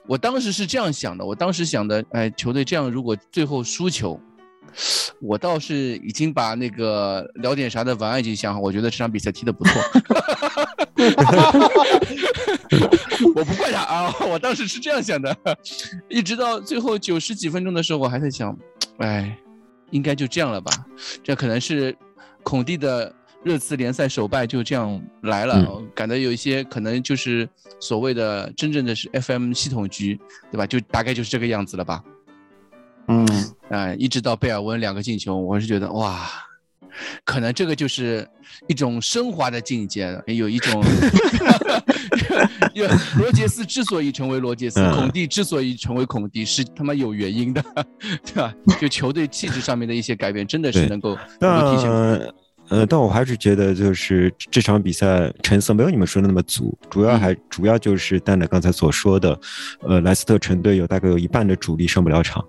[0.08, 4.20] 我当时是这样想的，我当时想的，哎，球队这样如果最后输球，
[5.22, 9.82] 我倒是已经把那个聊点啥的文案已经想好，我觉得这场比赛踢得不错。
[13.36, 15.36] 我不怪他啊，我当时是这样想的，
[16.10, 18.58] 一直到最后九十几分钟的时候，我还在想，
[18.98, 19.38] 哎，
[19.92, 20.72] 应该就这样了吧？
[21.24, 21.96] 这可能是
[22.44, 27.48] 孔蒂的热刺联赛首败就这样来了，感觉有一些可能就是
[27.80, 30.20] 所谓的真正的是 FM 系统局，
[30.52, 30.68] 对吧？
[30.68, 32.04] 就大概就是这个样子了吧？
[33.08, 33.28] 嗯，
[33.70, 36.30] 哎，一直到贝尔温两个进球，我是觉得哇。
[37.24, 38.28] 可能这个就是
[38.68, 40.84] 一种升华的境界，有一种，
[43.18, 47.64] 罗杰斯之所以成为罗杰斯，孔蒂之所以成为孔蒂，是他妈有原因的，
[48.26, 48.54] 对吧？
[48.80, 52.34] 就球队气质上面的一些改变，真的是能够能够体现。
[52.72, 59.38] 呃，但我还是觉得，就是这场比赛成色没有你们说的那么足，主要还主要就是蛋蛋刚才所说的，
[59.82, 62.44] 呃，莱斯特城队有大概有一半的主力上不了场，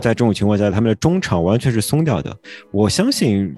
[0.00, 2.34] 在这种情况下，他们的中场完全是松掉的，
[2.72, 3.54] 我相信。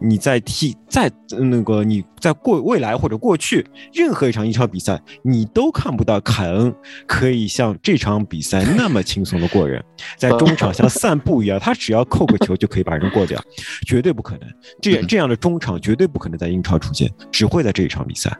[0.00, 6.74] 你在踢在那个你在过未来或者过去任何一场英超比赛，你都看不到凯恩
[7.06, 9.82] 可以像这场比赛那么轻松的过人，
[10.18, 13.40] 在中场像散步一样，他只要扣个球就可以把人过掉，
[13.86, 14.48] 绝对不可能。
[14.80, 18.30] 这这样的中场绝对不可能在英超出现，只会在这一场比赛。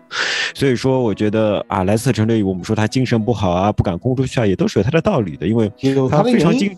[0.54, 5.70] 所以说，我觉得啊，莱斯特城队我们说他精神不好啊，不敢攻出去啊，也都是有他的道理的，因为
[6.10, 6.76] 他非常精。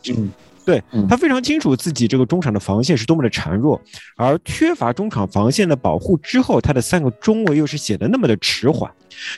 [0.67, 3.81] 对他非常清楚自己这个中场的防线是多么的孱弱，
[4.17, 8.91] 而缺乏中场防线的保护之后，他的三个中卫又是显得那么的迟缓，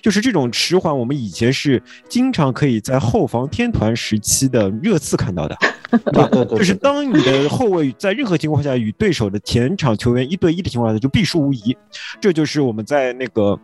[0.02, 5.56] 就是这种迟缓，我们以前是经常可以在后防天团时期的热刺看到的，
[6.56, 11.76] 就是当你的后卫在任何情况下与对手的前场球员一对一的情况下，就必输无疑，
[12.20, 13.60] 这就是我们在那个。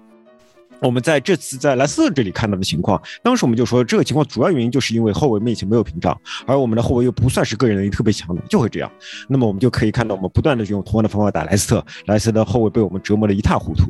[0.85, 8.93] 我们在这次在莱斯特这里看到的情况，当时我们就说这个情况主要原因就是因为后卫面前没有屏障，而我们的后卫又不算是个人能力特别强的，就会这样。
[9.27, 13.85] 那么我们就可以看到，我们不断的用同样的方法打莱斯特，莱斯特的后卫被我们折磨的一塌糊涂。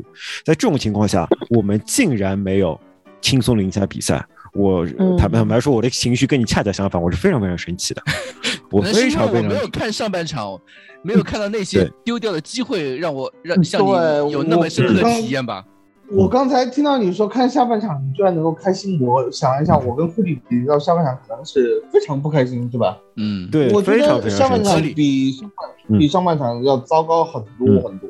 [0.44, 2.78] 在这种情况下，我们竟然没有
[3.20, 4.24] 轻松赢下比赛。
[4.52, 4.86] 我
[5.18, 8.00] 坦白坦白说，我的情绪跟你恰恰相反，我是非常非常生气的。
[8.70, 10.56] 我非常非常没有看上半场，
[11.02, 15.64] 没有看到那些丢掉的机会，让我让像你有那么深刻的体验吧。
[16.10, 19.00] 我刚才听到你说看下半场，你居然能够开心。
[19.00, 22.98] 我想了一下，我跟库里比到下半场，可能是非常不开心，是吧？
[23.16, 28.08] 嗯，对，我觉得下半场比上半比上半场要糟糕很多很多。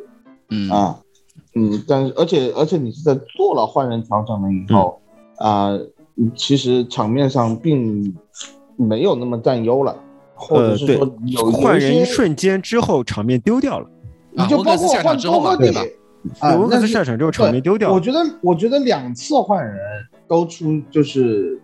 [0.50, 0.98] 嗯啊，
[1.54, 5.00] 嗯，但是而且而且你是在做了换人调整了以后
[5.38, 5.78] 啊，
[6.34, 8.14] 其实场面上并
[8.76, 9.96] 没有那么占优了，
[10.34, 13.88] 或者是说有换人一瞬间之后场面丢掉了，
[14.32, 15.68] 你就包括换多赫蒂。
[15.68, 15.82] 啊，
[16.40, 17.92] 那次下场之后场面丢掉。
[17.92, 19.78] 我觉得，我觉得两次换人
[20.26, 21.60] 都出，就是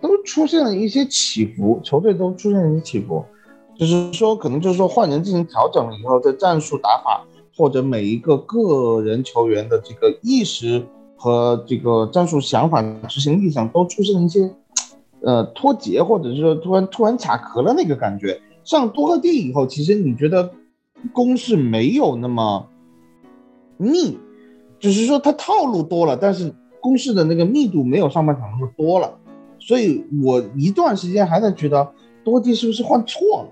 [0.00, 3.24] 都出现了一些起伏，球队都出现了一些起伏，
[3.78, 7.24] 就是说，可能就是说换人进行调整了以后，在战术打法
[7.56, 10.84] 或者每一个个人球员的这个意识
[11.16, 14.50] 和这个战术想法执行力上都出现了一些
[15.22, 18.38] 呃脱节，或者是说突然突然卡壳了那个感觉。
[18.62, 20.50] 上多个地以后，其实你觉得
[21.14, 22.66] 攻势没有那么。
[23.76, 24.18] 密，
[24.78, 29.18] 只是说他套路多了，但是攻势的那个密度没有上半场那么多了，
[29.58, 31.92] 所以我一段时间还在觉得
[32.24, 33.48] 多蒂是不是换错了，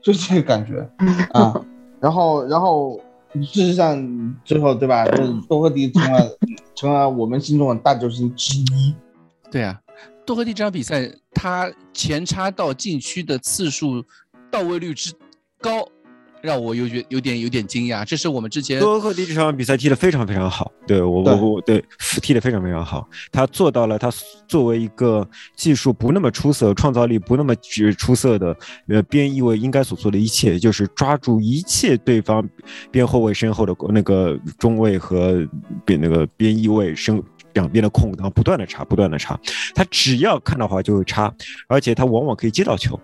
[0.00, 0.88] 就这个感觉
[1.32, 1.64] 啊。
[2.00, 3.00] 然后，然后
[3.34, 5.04] 事实上最后对吧？
[5.48, 6.38] 多赫蒂成了
[6.74, 8.94] 成了我们心中的大救星之一。
[9.50, 9.80] 对啊，
[10.26, 14.04] 多赫蒂这场比赛他前插到禁区的次数
[14.50, 15.12] 到位率之
[15.60, 15.86] 高。
[16.42, 21.82] 让我有觉有点有点惊讶，这是我们之前多赫蒂这场比赛踢得非常非常好，对我我我对
[22.20, 24.10] 踢得非常非常好，他做到了他
[24.48, 25.26] 作为一个
[25.56, 27.54] 技术不那么出色、创造力不那么
[27.96, 28.56] 出色的
[28.88, 32.46] 呃边翼位应该所做的一切，就是抓住一切对方
[32.90, 35.46] 边后卫身后的那个中卫和
[35.84, 39.38] 边那个边翼位身两边的空档，不断的插，不断的插，
[39.74, 41.32] 他只要看到话就会插，
[41.68, 42.98] 而且他往往可以接到球。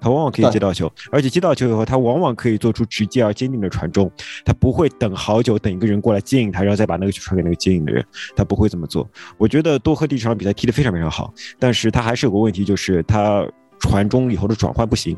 [0.00, 4.10] 他往往可以接到球，而且接到球以后，他往往可以做出直接而坚定的传中。
[4.44, 8.04] 他不会等好久，等一个人过来接应他，然后再把那个球传给那个接应的人。
[8.36, 9.08] 他不会这么做。
[9.38, 13.46] 我觉得多赫蒂这场比赛踢得非常非常好，但是他还是有个问题，就是他
[13.80, 15.16] 传中以后的转换不行。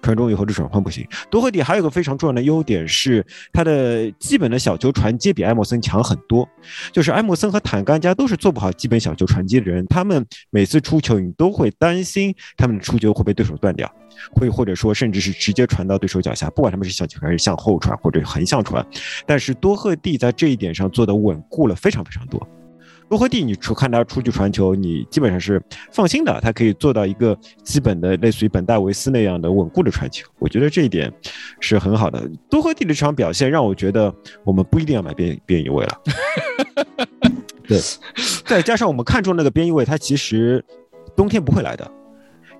[0.00, 1.06] 传中以后的转换不行。
[1.30, 6.48] 多赫蒂还有个非常重要的优点是，他的基本的小球传接比埃默森强很多。
[6.92, 13.90] 就是埃默森和坦甘加都是做不好基本小球传接的人，他们每次出球，你都会担心他们的出球会被对手断掉，
[14.32, 18.84] 会或者说甚至是直接传到对手脚下，不管他们是小球还是向后传或者横向传。
[19.26, 22.46] 但是多赫蒂在这一点上做的稳固了非常非常多。
[23.12, 30.26] 多赫蒂，你出看他出去传球，你基本上是放心的，他可以做到一个基本的类似于本戴维斯那样的稳固的传球。
[30.38, 31.12] 我觉得这一点
[31.60, 32.26] 是很好的。
[32.48, 34.10] 多赫蒂的这场表现让我觉得
[34.44, 36.00] 我们不一定要买边边翼位了。
[37.68, 37.78] 对，
[38.46, 40.64] 再加上我们看中那个边翼位，他其实
[41.14, 41.90] 冬天不会来的。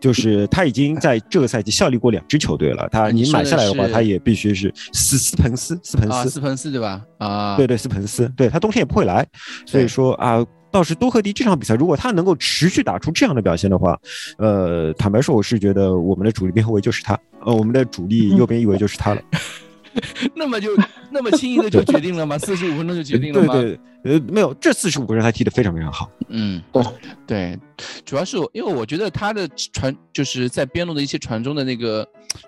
[0.02, 6.28] 就是他已经在这个赛季效力过两支球队了，他你买下来的话，他也必须是斯斯彭斯斯彭斯。
[6.28, 7.00] 斯彭斯对吧？
[7.18, 9.24] 啊，对对斯彭斯，对他冬天也不会来，
[9.64, 13.96] 所以说啊，倒是多赫迪这场比赛，如果他能够持续打出这样的表现的话，
[14.38, 19.22] 呃，坦白说，我是觉得我们的主力边后卫就是他，呃，我们的主力 右边翼位就是他了。
[20.34, 20.70] 那么就
[21.10, 22.38] 那么轻易的就决定了吗？
[22.38, 23.54] 四十五分钟就决定了吗？
[23.54, 26.10] 对对，呃，没有，这四十五分钟他踢得非常非常好。
[26.28, 26.82] 嗯，对
[27.26, 27.58] 对，
[28.04, 32.06] 主要是因为我觉得他的传就是在边路的一些传中的那个，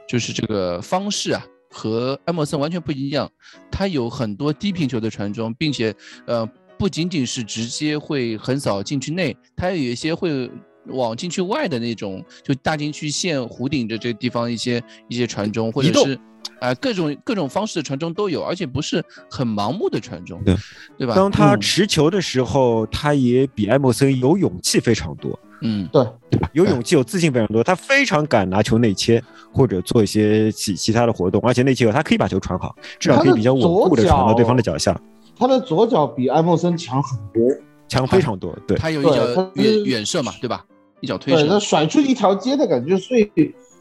[0.08, 3.30] 就是这个方式啊，和埃默森完全不一样。
[3.70, 5.94] 他有很多低平球的传中，并且
[6.26, 6.46] 呃，
[6.78, 10.50] 不仅仅是直接会横扫禁区内，他有一些会
[10.86, 16.18] 往禁区外的那种，就大禁区线弧顶着这个地方一些一些传中，或者是。
[16.60, 20.54] 啊，各种各种方式的传中都有，而且不是很盲目的传中，对
[20.98, 21.14] 对吧？
[21.14, 26.48] 当他持球的时候，他也比埃默森有勇气非常多，嗯，对对吧？
[26.52, 34.98] 有勇气、有自信非常多，他非常敢拿球内切或者做一些其其他的活动，而且内切后他可以把球传好，至少可以比较稳固的传到对方的脚下。
[35.36, 37.42] 他的左脚比埃莫森强很多，
[37.88, 40.64] 强非常多，对，他有一脚远远射嘛，对吧？
[41.00, 43.30] 一脚推对，他甩出一条街的感觉，所以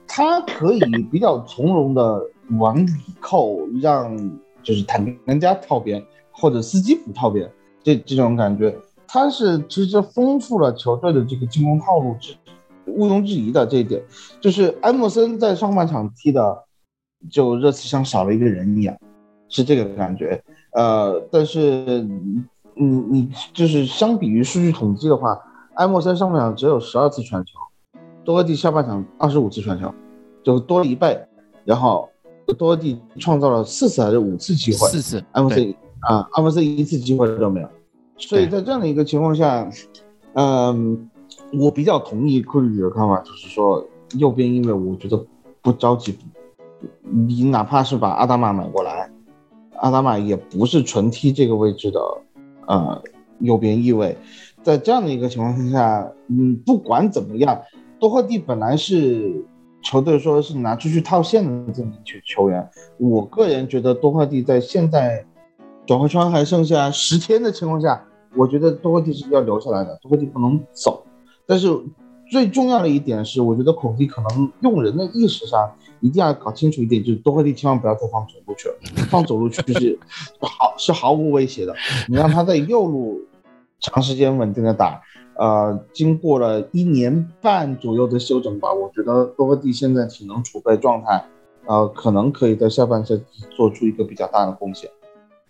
[0.07, 0.79] 他可以
[1.11, 2.21] 比较从容的。
[2.59, 4.13] 往里扣，让
[4.61, 7.49] 就是坦人家套边或者斯基普套边，
[7.81, 8.75] 这这种感觉，
[9.07, 12.35] 他是其实丰富了球队的这个进攻套路，是
[12.85, 13.65] 毋庸置疑的。
[13.65, 14.03] 这一点
[14.41, 16.65] 就是埃默森在上半场踢的，
[17.31, 18.93] 就热刺像少了一个人一样，
[19.47, 20.43] 是这个感觉。
[20.73, 22.05] 呃，但是
[22.75, 25.39] 你你就是相比于数据统计的话，
[25.75, 27.59] 埃莫森上半场只有十二次传球，
[28.23, 29.93] 多赫蒂下半场二十五次传球，
[30.43, 31.19] 就多了一倍，
[31.65, 32.09] 然后。
[32.57, 34.89] 多地创造了四次还是五次机会？
[34.89, 35.23] 四次。
[35.31, 37.69] 埃莫森啊，埃莫森一次机会都没有。
[38.17, 39.67] 所以在这样的一个情况下，
[40.33, 41.09] 嗯，
[41.53, 45.25] 我比较同意库里的看法，就是说右边，因为我觉得
[45.61, 46.19] 不着急，
[47.01, 49.09] 你哪怕是把阿达玛买过来，
[49.77, 51.99] 阿达玛也不是纯踢这个位置的，
[52.67, 53.01] 呃，
[53.39, 54.15] 右边翼位。
[54.63, 57.61] 在这样的一个情况之下，嗯，不管怎么样，
[57.99, 59.45] 多赫蒂本来是。
[59.85, 62.65] 球队说是拿出去套现的这么一群球员，
[62.97, 65.25] 我个人觉得多赫蒂在现在
[65.85, 68.01] 转会窗还剩下十天的情况下，
[68.37, 71.03] 我觉得多赫蒂是要留下来的，多赫蒂不能走。
[71.45, 71.67] 但是
[72.31, 78.75] 最重要的一点是，我觉得孔蒂可能用人的意识上一定要搞清楚一点，就是多赫蒂千万不要再放左路去了，
[79.09, 79.99] 放左路去是
[80.39, 81.75] 毫是毫无威胁的，
[82.07, 83.19] 你让他在右路
[83.83, 84.99] 长时间稳定的打。
[85.35, 91.25] 呃，经过了一年半左右的休整吧，我觉得多赫蒂现在体能储备状态，
[91.65, 93.23] 呃，可能可以在下半赛季
[93.55, 94.87] 做出一个比较大的贡献。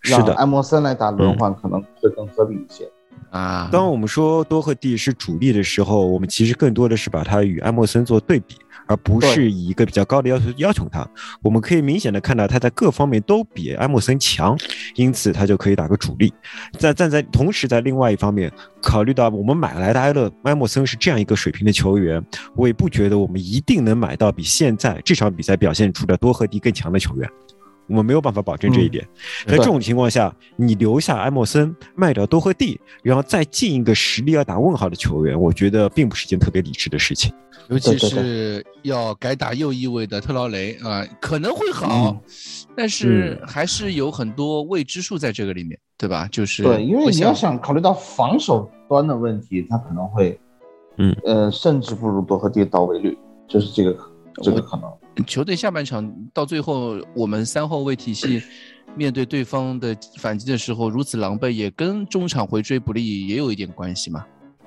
[0.00, 2.90] 是的，埃默森来打轮换可能会更合理一些。
[3.30, 8.56] 啊，当我们说多赫蒂是主力的时候，我们其实更多的是把他与埃默森做对比。
[8.86, 11.08] 而不是以一个比较高的要求要求他，
[11.42, 14.56] 我们可以明显的看到他在各方面都比埃默森强，
[14.94, 16.32] 因此他就可以打个主力。
[16.78, 22.24] 在站在同时，在另外一方面，考虑到我们买来的埃勒埃默森是这样一个水平的球员，
[22.56, 27.30] 我也不觉得我们一定能买到比现在这场比赛表现出的多赫迪更强的球员。
[27.86, 29.06] 我们没有办法保证这一点。
[29.46, 37.32] 在这种情况下，你留下埃默森，卖掉多赫蒂，然后再进一个实力要打问号的球员，我觉得并不是一件特别理智的事情。
[37.68, 42.14] 尤其是要改打右翼位的特劳雷啊，可能会好，
[42.76, 46.28] 但是还是有很多未知数在这个里面，对吧？
[46.30, 50.38] 就是对，因为你要想考虑到防守端的问题，他可能会，
[50.98, 53.16] 嗯呃，甚至不如多赫蒂的到位率，
[53.48, 53.96] 就是这个
[54.42, 54.84] 这个可能。
[55.26, 58.42] 球队下半场到最后，我们三后卫体系
[58.96, 64.24] 面对对方的反击的时候如此狼狈，也跟中场回追不利也有一点关系嘛。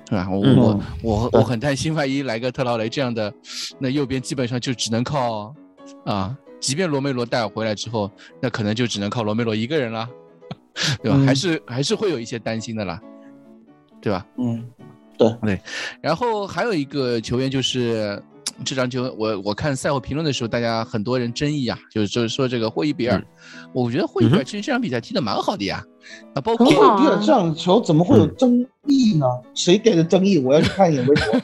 [0.08, 0.26] 是吧？
[0.30, 3.30] 我我我我很担心，万一来个特劳雷这样的，
[3.78, 5.54] 那右边基本上就只能靠
[6.06, 10.08] 啊，即便罗梅罗带回来之后，那可能就只能靠罗梅罗一个人了，
[11.02, 11.18] 对吧？
[11.26, 12.98] 还是还是会有一些担心的啦，
[14.00, 14.26] 对吧？
[14.38, 14.66] 嗯，
[15.18, 15.60] 对对。
[16.00, 18.22] 然后还有一个球员就是。
[18.64, 23.22] 这场球我我看赛后评论的时候，大家很多人争议啊，就是就是说这个霍伊比尔，
[23.72, 25.82] 我觉得霍伊比尔其实这场比赛踢得蛮好的呀，
[26.34, 29.26] 啊，包括霍伊比尔这场球怎么会有争议呢？
[29.54, 30.38] 谁给的争议？
[30.38, 31.40] 我要去看一眼微博。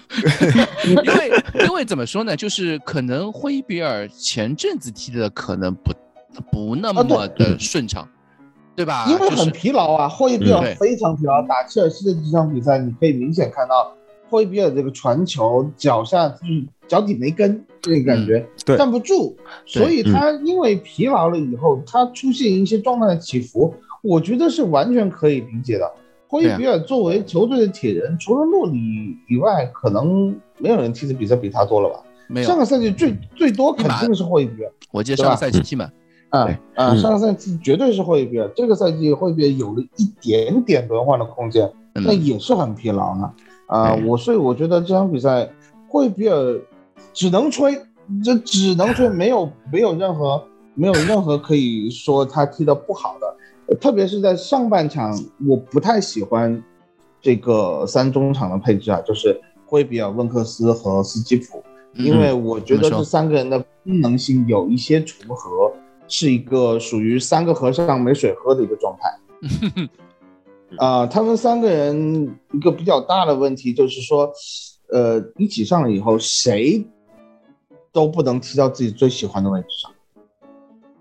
[0.86, 2.36] 因为因为怎么说呢？
[2.36, 5.92] 就是可能霍伊比尔前阵子踢的可能不
[6.50, 8.08] 不那么的顺畅，
[8.74, 9.06] 对吧？
[9.08, 11.40] 因为很疲劳啊，霍伊比尔非常疲劳。
[11.46, 13.94] 打切尔西的这场比赛，你可以明显看到
[14.34, 18.76] 霍伊比尔这个传球脚下就是脚底没跟这个感觉，对。
[18.76, 23.72] 站不住，所以他因为疲劳了以后，他出现一些状态的起伏，
[24.02, 25.88] 我觉得是完全可以理解的。
[26.26, 32.00] 霍伊比尔作为球队的铁人，除了洛里以外，可能没有人踢的比赛比他多了吧？
[32.26, 32.46] 没有。
[32.48, 32.58] 上。
[32.58, 34.72] 个赛季最最多肯定是霍伊比尔。
[34.90, 35.92] 我记得上个赛季踢满，
[36.30, 36.54] 啊对。
[36.74, 36.98] 啊，嗯。
[36.98, 43.22] 上个赛季绝对是霍伊比尔，这个赛季霍伊比尔有了一点点轮换的空间，那嗯，也是很疲劳呢。
[43.22, 43.34] 啊，
[43.68, 45.50] 对我所以我觉得这场比赛
[45.88, 46.60] 霍伊比尔
[47.12, 47.80] 只能吹，
[48.22, 50.42] 这只能吹，没有没有任何
[50.74, 53.36] 没有任何可以说他踢得不好的，
[53.68, 56.62] 呃特别是在上半场，我不太喜欢
[57.20, 61.62] 这个三中场的配置啊，就是霍伊比尔、温克斯和斯基普。
[61.96, 65.72] 因为我觉得这三个人的功能性有一些重合，
[66.08, 69.88] 是一个属于三个和尚没水喝的一个状态。
[70.78, 74.32] 啊、他们三个人一个比较大的问题就是说，
[74.92, 76.84] 呃，一起上了以后，谁
[77.92, 79.90] 都不能踢到自己最喜欢的位置上。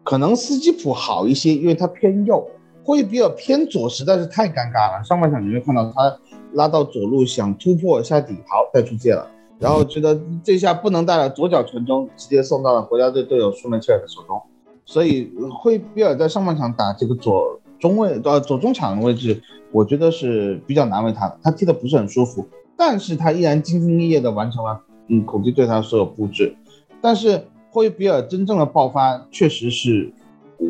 [0.04, 2.38] 可能斯基普好一些，因为他偏右；
[2.84, 5.04] 霍伊比尔偏左，实在是太尴尬了。
[5.04, 6.18] 上半场你会看到他
[6.54, 9.26] 拉到左路想突破下底，好带出界了。
[9.60, 14.42] 然后觉得这下不能带了，左脚传中，直接送到了国家队队友舒梅切尔的手中。
[14.86, 26.56] 所以呃惠比尔在上半场打这个左中卫呃左中场的位置，我觉得是比较难为他的，他踢的不是很舒服，但是他依然兢兢业业的完成了嗯孔蒂对他所有布置。
[27.02, 30.10] 但是霍伊比尔真正的爆发确实是，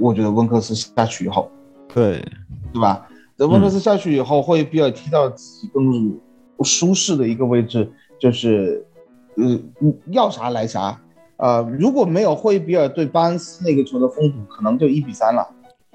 [0.01, 1.51] 我觉得温克斯下去以后，
[1.93, 2.20] 对，
[2.74, 3.07] 对吧？
[3.38, 6.20] 等温克斯下去以后，霍伊比尔踢到自己更
[6.64, 8.84] 舒适的一个位置，就是，
[9.38, 9.59] 呃，
[10.07, 10.99] 要啥来啥。
[11.38, 15.47] 呃，如果没有霍伊比尔对巴恩斯那个球的封堵，可能就一比三了。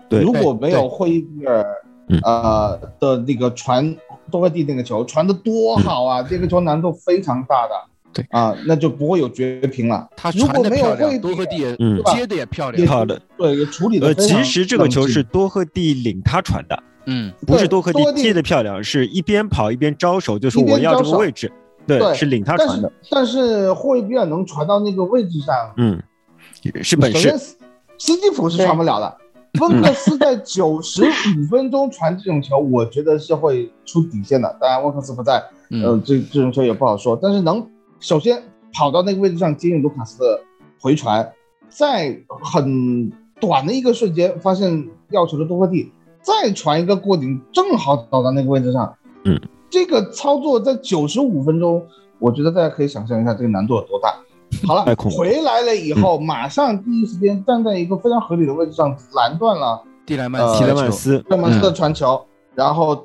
[0.09, 1.65] 对如果没有霍伊比尔
[2.09, 3.95] 嗯，呃的那个传
[4.31, 7.75] 多克蒂那个球传的多好啊，这个球难度非常大的。
[8.13, 8.25] 对。
[8.31, 10.09] 啊，那就不会有绝平了。
[10.17, 12.03] 他如果传的漂亮，没有霍伊多赫蒂也嗯。
[12.07, 12.83] 接的也漂亮。
[12.83, 13.21] 也，好的。
[13.37, 21.53] 对，也处理的呃，其实这个球是多赫蒂领他传的，嗯，不是多赫蒂接的漂亮，是一边跑一边招手，就说我要这个位置，
[21.87, 26.03] 对，是领他传的，但是霍伊比尔能传到那个位置上，嗯，
[26.83, 27.37] 是本事。
[28.01, 29.17] 斯基普是传不了的。
[29.61, 34.57] 温克斯在九十五分钟传这种球，我觉得是会出底线的。
[34.61, 37.19] 当然，温克斯不在，嗯呃，这这种球也不好说。
[37.21, 37.67] 但是能
[37.99, 38.43] 首先
[38.73, 40.41] 跑到那个位置上接应卢卡斯的
[40.81, 41.33] 回传，
[41.69, 45.91] 在很短的一个瞬间发现要球的多个地，
[46.21, 48.95] 再传一个过顶，正好倒到那个位置上。
[49.25, 49.41] 嗯，
[49.71, 51.85] 这个操作在九十五分钟，
[52.19, 54.15] 我觉得大家可以想象一下这个难度有多大。
[54.67, 63.05] 好了回来了以后，马上第一时间站在一个非常合理的位置上拦断了蒂莱曼呃提斯的球，勒曼斯，勒曼斯的传球，然后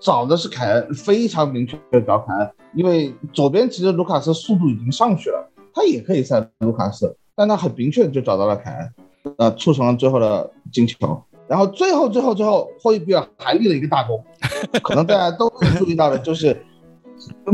[0.00, 11.22] 找的是凯恩，非常明确的找凯恩，因为左边其实卢卡斯速度已经上去了，他也可以塞卢卡斯，但他很明确的就找到了凯恩，呃，促成了最后的进球。
[11.48, 14.22] 然后最后最后最后，霍伊比尔还立了一个大功，
[14.82, 15.48] 可能大家都
[15.78, 16.60] 注意到的就是。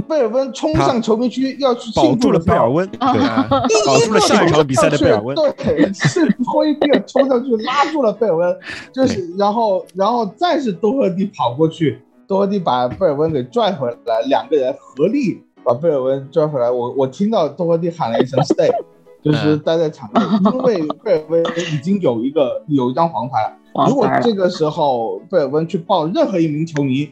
[0.09, 3.47] 贝尔温冲向球迷区要去保住了庆祝的时候，贝尔温， 对，啊
[3.87, 8.57] 保住了下一场比赛的贝尔温，对，是托伊比尔冲上去拉住了贝尔温，
[8.93, 16.71] 就是然后然后再是多赫蒂跑过去，多赫蒂把贝尔温给拽回来，两个人合力把贝尔温拽回来。
[16.71, 18.71] 我我听到多赫蒂喊了一声 “stay”，
[19.23, 20.21] 就是待在场内，
[20.53, 21.43] 因为贝尔温
[21.73, 23.53] 已经有一个有一张黄牌了。
[23.89, 27.11] 如果这个时候贝尔温去抱任何一名球迷，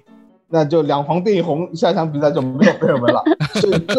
[0.51, 3.23] 那就两黄变一红，下一场比赛就没有贝尔温了。
[3.61, 3.95] 所以这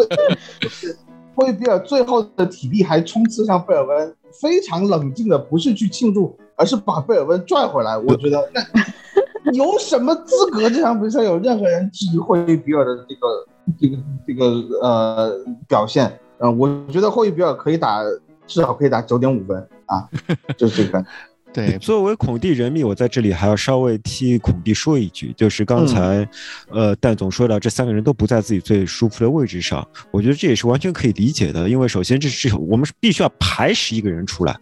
[0.60, 0.94] 就是
[1.34, 7.96] 霍伊比尔最后的体力还冲刺上贝尔温，非常冷静的，不是去庆祝，而是把贝尔温拽回来。
[7.96, 13.46] 我觉得 那有什么资格这场比赛有任何人质疑霍伊比尔的这个
[13.80, 13.96] 这个
[14.26, 15.32] 这个呃
[15.66, 16.18] 表现？
[16.38, 18.02] 呃，我觉得霍伊比尔可以打，
[18.46, 20.08] 至少可以打九点五分啊，
[20.56, 21.04] 就是这个。
[21.52, 26.26] 对，作为孔蒂人迷，我在这里还要稍微替孔蒂说一句，就是刚才，
[26.70, 34.58] 呃，蛋总说到这三个人都不在自己最舒服的位置上，我觉得这也是完全可以理解的，因为首先这是我们是必须要排十一个人出来，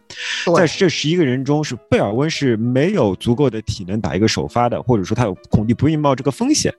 [0.56, 6.74] 在这十一个人中，是贝尔温是没有足够的体能打一个首发的，或者说他有孔蒂不愿意冒这个风险，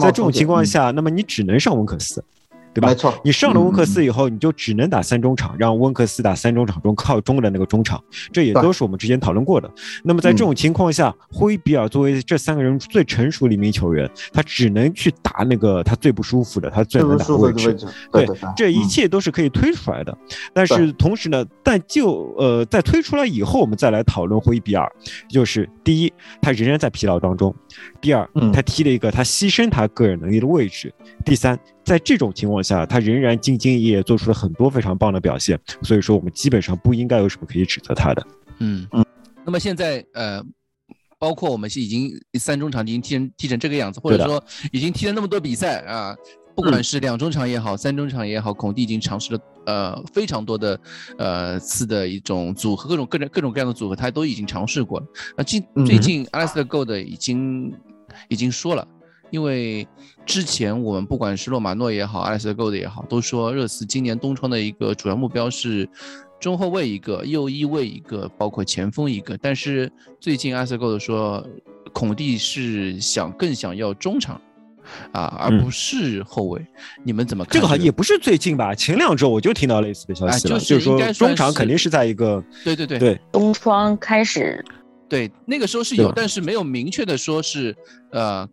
[0.00, 2.22] 在这种情况下，那么你只能上温克斯。
[2.74, 2.88] 对吧？
[2.88, 2.94] 没？
[2.94, 8.02] 错，你上了温克嗯斯以后，你就只能打三中场，让温克斯打三中场中靠中的那个中场，
[8.32, 9.70] 这也都是我们之前讨论过的。
[10.02, 17.76] 那么在这嗯种情况下，霍伊比尔作为这三个人最成熟的一名球员，他只能去打那个他最不舒服的，他最能打的位置。
[18.10, 20.16] 对这一嗯切都是可以推出来的，
[20.52, 24.90] 但是同时呢，但就呃在推出来以后，我们再来讨论霍伊比尔，
[25.28, 27.52] 就是第一，他仍然在疲劳当中；
[28.00, 28.52] 第二，嗯。
[28.52, 30.88] 他踢了一个他牺牲他个人能力的位置；
[31.24, 38.26] 第三，在这种情况下，他仍然兢兢业业做出了很多非常棒的表现，所以说我们基本上不应该有什么可以指责他的。
[38.60, 39.04] 嗯嗯。
[39.44, 40.42] 那么现在呃，
[41.18, 46.16] 包括我们是已经三中场已经踢成踢成这个样子，或者说已经踢了那么多比赛啊，
[46.56, 50.80] 不管是两中场也好，三中场也好，孔蒂已经尝试了呃非常多的
[51.18, 55.06] 呃次的一种组合，各种各种各种各样的组合，他都已经尝试过了。
[55.36, 57.70] 那近嗯最近阿莱斯特 Go 的已经
[58.28, 58.88] 已经说了。
[59.34, 59.84] 因为
[60.24, 65.88] 之前我们不管是洛马诺也好，阿莱斯特 Go 的也好，都说热刺今年冬窗的一个主要目标是
[66.38, 69.36] 中后卫一个，右翼卫一个，包括前锋一个。
[69.38, 71.44] 但是最近阿莱斯特 Go 的说，
[71.92, 74.40] 孔蒂是想更想要中场
[75.10, 76.64] 啊，而嗯不是后卫。
[77.02, 84.64] 你们怎么看这个好个像也不是最近吧，前两周我就听到类似的消息了，哎就是是说应该算中场肯定是在一个对对对对冬窗开始，
[85.08, 87.74] 对，那个时候是有，但是没有明确的说是，
[88.12, 88.48] 呃，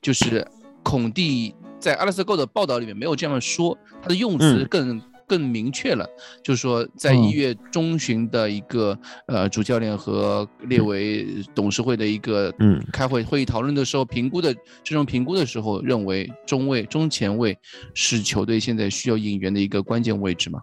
[0.00, 0.46] 就是
[0.82, 4.66] 孔蒂在阿拉斯 Go 的报道里面没有这样说，他的用词嗯。
[4.68, 6.06] 更、更明确了，
[6.42, 7.22] 就是说在嗯。
[7.24, 12.82] 一月中旬的一个、呃主教练和列维董事会的一个嗯。
[12.92, 17.56] 开会会议讨论的时候，评估的这种评估的时候，认为中卫中前卫
[17.94, 20.60] 是球队现在需要引援的一个关键位置嘛，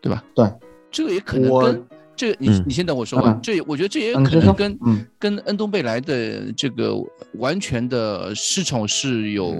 [0.00, 0.24] 对吧？
[0.34, 0.50] 对，
[0.90, 1.86] 这个也可能跟
[2.16, 2.64] 这你、嗯。
[2.66, 3.40] 你先等我说完，嗯。
[3.42, 5.06] 这我觉得这也可能跟、嗯。
[5.18, 6.94] 跟恩东贝莱的这个
[7.34, 9.56] 完全的失宠是有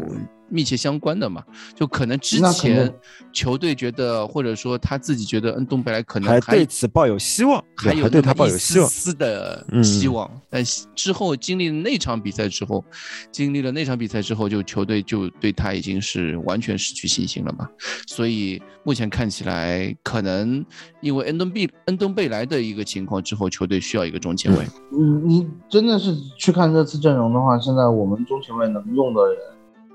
[0.52, 1.42] 密切相关的嘛？
[1.74, 2.92] 就可能之前
[3.32, 8.88] 球队觉得，或者说他自己觉得恩东贝莱可能还还对此抱有希望，还有对他抱有希望。
[8.88, 12.84] 丝的嗯希望，但是之后经历了那场比赛之后，
[13.30, 17.66] 经历了那场比赛之后，就球队就对他已经是完全失去信心了嘛。
[18.06, 20.64] 所以目前看起来，可能
[21.00, 24.66] 因为恩东贝恩东贝莱的一个情况之后，球队需要一个中前卫。
[24.98, 29.38] 嗯你真的是去看这次阵容的话，现在我们中前卫能用的人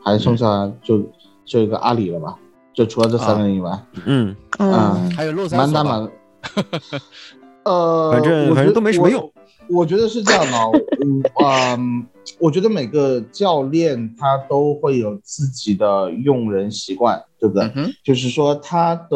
[0.08, 1.02] 还剩下就
[1.46, 2.36] 就一个阿里了吧？
[2.74, 3.72] 就除了这三个人以外，
[4.06, 6.10] 嗯，啊嗯，还有洛萨满打满。
[7.66, 9.32] 呃，反正我觉反正都没什么用
[9.68, 9.86] 我。
[9.86, 10.72] 觉得是这样的哦，
[11.04, 12.06] 嗯嗯，
[12.40, 17.70] 我觉得每个教练他都会有自己的用人习惯，对不对？
[17.76, 19.08] 嗯，就是说他的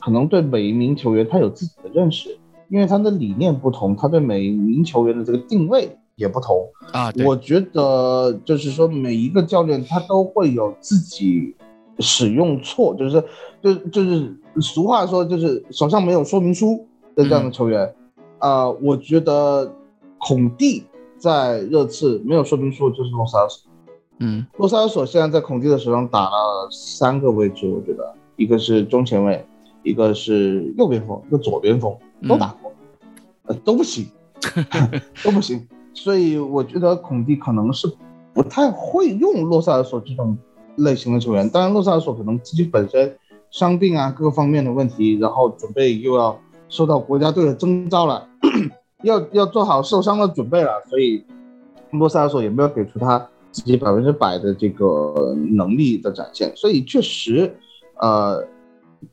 [0.00, 6.68] 可能对每一名球员他有自己的认识，因为他的理念不同，他对每一名球员的这个定位也不同。
[6.92, 11.54] 啊，我觉得就是说每一个教练他都会有自己
[11.98, 13.22] 使用错，就是
[13.62, 17.94] 就就是俗话说就是手上没有说明书的这样的球员，
[18.38, 19.72] 啊、我觉得
[20.18, 20.84] 孔蒂
[21.18, 23.70] 在热刺没有说明书就是洛萨尔索。
[24.18, 24.46] 嗯。
[24.58, 29.44] 洛萨尔索现在在孔蒂的手上打了三个位置，我觉得一个是中前卫，
[29.82, 31.96] 一个是右边锋，一个左边锋
[32.28, 32.72] 都打过，
[33.46, 34.06] 呃都不行，
[35.24, 35.66] 都不行。
[35.94, 37.88] 所以我觉得孔蒂可能是
[38.34, 40.36] 不太会用洛萨尔索这种
[40.76, 41.48] 类型的球员。
[41.48, 43.16] 当然，洛萨尔索可能自己本身
[43.50, 46.38] 伤病啊各个方面的问题，然后准备又要
[46.68, 48.28] 受到国家队的征召了，
[49.04, 51.24] 要要做好受伤的准备了，所以
[51.92, 56.52] 洛萨尔索也没有给出他自己百分之百的这个能力的展现。
[56.56, 57.56] 所以确实，
[58.00, 58.44] 呃，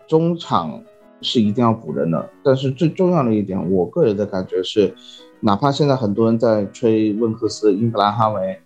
[0.08, 0.82] 中场
[1.22, 4.96] 是一定要补人的，但是最重要的一点，我个人的感觉是，
[5.44, 8.62] 哪怕现在很多人在吹温克斯、英格兰哈维，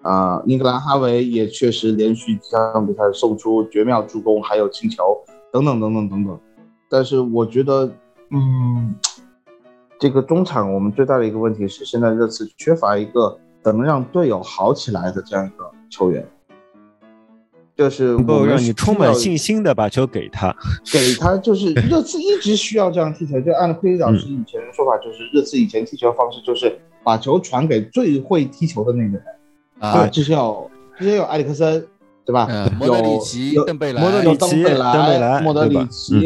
[0.00, 5.02] 啊、英格兰哈维也确实连续几场比赛送出绝妙助攻，还有进球
[5.52, 6.40] 等等等等等等。
[6.88, 7.90] 但是我觉得，
[8.30, 8.94] 嗯，
[9.98, 16.26] 这个中场我们最大的一个问题是，现在热刺缺乏一个能让队友好起来的这样一个球员，
[17.76, 20.54] 就是能够让你充满信心的把球给他。
[20.92, 29.22] 给他就是 热刺一直需要这样踢球，就按奎老师以前的说法，就是热刺以前踢球方式就是把球传给最会踢球的那个人
[29.80, 31.84] 啊，就是要就是有埃里克森，
[32.24, 32.46] 对吧？
[32.48, 36.20] 呃，莫德里有奇、邓贝莱，莫德里奇登贝莱莫德里奇，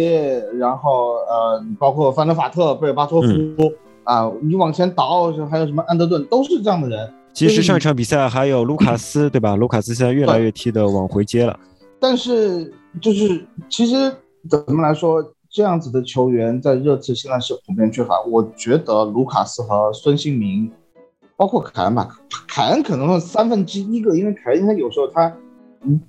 [0.58, 3.56] 然后呃，包括范德法特、贝尔巴托夫嗯
[4.04, 7.10] 啊，你往前倒，还有什么安德顿，都是这样的人。
[7.32, 9.54] 其实上一场比赛还有卢卡斯，对吧？
[9.54, 11.58] 卢卡斯现在越来越踢的往回接了。
[12.00, 14.12] 但是就是其实
[14.48, 18.20] 怎么来说，这样子的球员在热刺现在是普遍缺乏。
[18.22, 20.70] 我觉得卢卡斯和孙兴民，
[21.36, 22.08] 包括凯恩吧，
[22.48, 25.32] 凯恩可能是三分之一个，因为凯恩他有时候他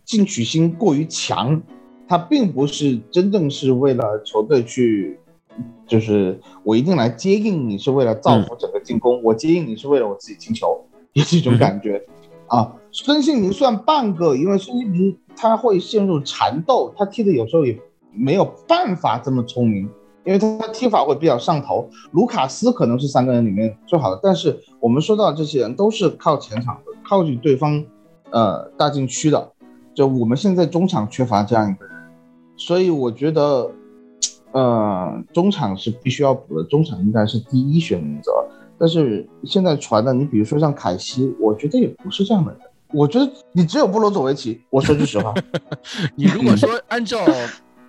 [0.04, 1.62] 进取心过于强，
[2.08, 5.20] 他并不是真正是为了球队去，
[5.88, 12.02] 就是我一定来接应你，是为了造福整个进攻，我接应你是为了我自己进球，也是一种感觉。
[12.48, 17.80] 啊，孙兴民算半个，因为孙兴民他会陷入缠斗，他踢的有时候也
[18.12, 19.88] 没有办法这么聪明，
[20.26, 21.88] 因为他踢法会比较上头。
[22.12, 27.84] 卢卡斯可能是三个人里面最好的，但是我们说到这些人都是靠前场的，靠近对方，
[28.32, 29.52] 呃，大禁区的。
[29.94, 31.96] 就我们现在中场缺乏这样一个人，
[32.56, 33.70] 所以我觉得，
[34.54, 38.32] 呃，中场是必须要补的，中场应该是第一选择。
[38.80, 42.62] 但是现在传的，你比如说像凯西，我觉得也不是这样的人。
[42.92, 44.60] 我觉得你只有布罗佐维奇。
[44.72, 45.34] 我说句实话，
[46.16, 47.24] 你如果说 按照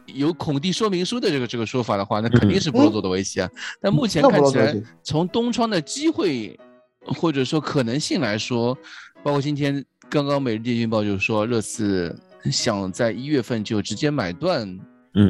[0.07, 3.49] 有孔蒂说明书的这个这个说法的话，那肯定是布罗佐维奇啊。
[3.81, 6.59] 但目前看起来，从东窗的机会
[7.07, 8.77] 或者说可能性来说，
[9.23, 12.15] 包括今天刚刚《每日电讯报》就是说，热刺
[12.51, 14.79] 想在一月份就直接买断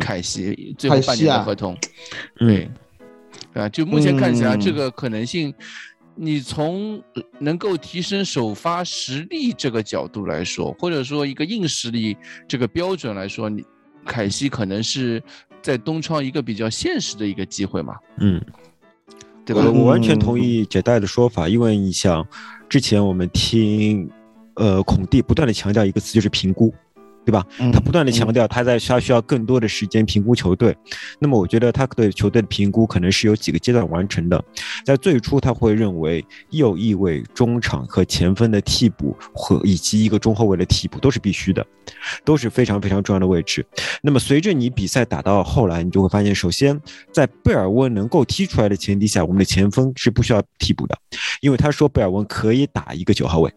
[0.00, 1.76] 凯西最后半年的合同，
[2.38, 2.68] 对。
[3.54, 5.52] 啊，就目前看起来，这个可能性，
[6.14, 7.02] 你从
[7.38, 13.64] 能够提升首发实力这个角度来说，或者说一个硬实力这个标准来说，你
[14.04, 15.22] 凯西可能是
[15.60, 17.94] 在东窗一个比较现实的一个机会嘛？
[18.18, 18.40] 嗯，
[19.44, 19.64] 对吧？
[19.66, 22.26] 我完全同意杰代的说法，因为你想，
[22.68, 24.08] 之前我们听，
[24.54, 26.72] 呃，孔蒂不断的强调一个词，就是评估。
[27.30, 27.46] 对吧？
[27.72, 30.76] 他不断的强调他在他需要更多的时间评估球队。
[31.20, 34.42] 那么我觉得他对球队的评估可能是有几个阶段完成的。
[34.84, 41.64] 在最初他会认为右翼位、中场和前锋的替补和以及一个中后卫的替补都是必须的，
[42.24, 43.64] 都是非常非常重要的位置。
[44.02, 46.80] 那么随着你比赛打到后来，你就会发现，首先
[47.12, 50.98] 在贝尔温能够踢出来的前提下，我们的前锋是不需要替补的，
[51.40, 53.52] 因为他说贝尔温可以打一个九号位。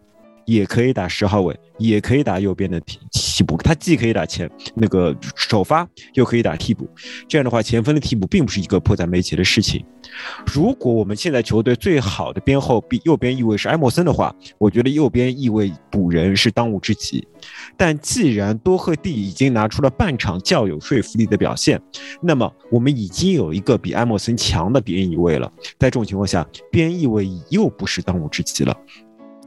[0.46, 3.56] 也可以打十号位，也可以打右边的替替补。
[3.56, 6.88] 他既可以打前那个首发，又可以打替补。
[7.28, 9.84] 这样的话，前锋的替补并不是一个迫在眉睫的事情。
[10.46, 17.26] 如果我们现在球队最好的边后比右边翼位是埃莫森的话，我觉得右边翼位补人是当务之急。
[17.76, 21.80] 但既然多赫蒂已经拿出了半场较有说服力的表现，
[22.22, 25.50] 那么我们已经有一个比埃莫森强的边翼位了。
[25.78, 28.76] 在这种情况下，边翼位又不是当务之急了。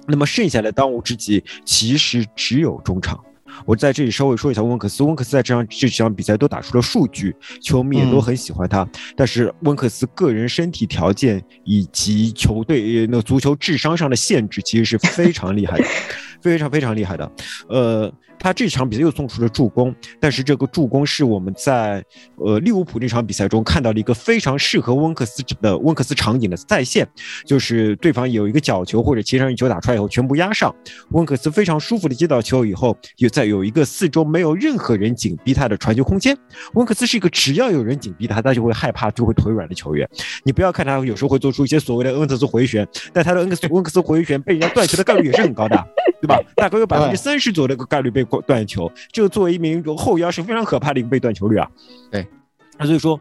[0.08, 3.20] 那么剩下的当务之急其实只有中场。
[3.66, 5.04] 我在这里稍微说一下温克斯。
[5.04, 8.88] 温克斯在这场这几场比赛都打出了数据，球迷也都很喜欢他。
[9.16, 15.86] 但是温克斯个人身体条件以及球队那足球智商上的限制，其实是非常厉害的，
[16.42, 17.32] 非常非常厉害的。
[17.70, 18.14] 呃。
[18.40, 22.04] 他这场比赛又送出了助攻，但是这个助攻是我们在
[22.38, 27.08] 呃利物浦那场比赛中看到了一个非常适合温克斯的温克斯场景的再现，
[27.46, 30.74] 就是对方有一个角球或者切上一球打出来以后全部压上，
[31.12, 36.38] 温克斯非常舒服的接到球以后，又在有一个四周没有任何人紧逼他的传球空间。
[36.74, 40.08] 温克斯是一个只要有人紧逼他，他就会害怕就会腿软的球员。
[40.44, 45.88] 你不要看他有时候会做出一些所谓的恩特斯回旋，但他的恩克斯温克斯回旋被人家断球的概率也是很高的，
[46.22, 46.40] 对吧？
[46.56, 48.27] 大概有百分之三十左右的个概率被。
[48.46, 51.70] 断球，这个作为一名后腰是非常可怕的一个被断球率啊。
[52.12, 52.28] 对，
[52.78, 53.20] 那所以说，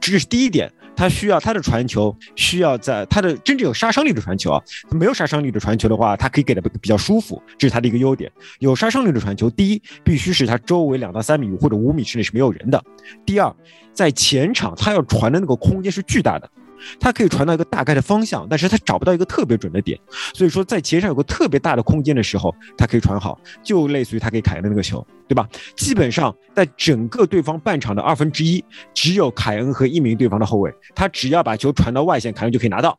[0.00, 4.62] 这是第一点，他需要他的传球需要在他的真正有杀伤力的传球啊。
[4.90, 8.30] 没有杀伤力的传球的话，他可以给的比较舒服，这是他的一个优点。
[8.60, 12.82] 有杀伤力的传球，第一必须是他周围两到三米或者五米之内是没有人的。
[13.26, 13.54] 第二，
[13.92, 16.50] 在前场他要传的那个空间是巨大的。
[16.98, 19.98] 他可以传到一个大概的方向，但是他找不到一个特别准的点，
[20.34, 25.48] 所以说在前场有个特别大的空间的时候，他可以传好，就类似于他给凯恩的那个球，对吧？
[25.76, 32.98] 基本上在整个对方半场的二分之一，只有凯恩和一名对方的后卫，他只要把球传到外线，凯恩就可以拿到。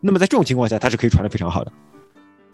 [0.00, 1.72] 那么在这种情况下，他是可以传的非常好的。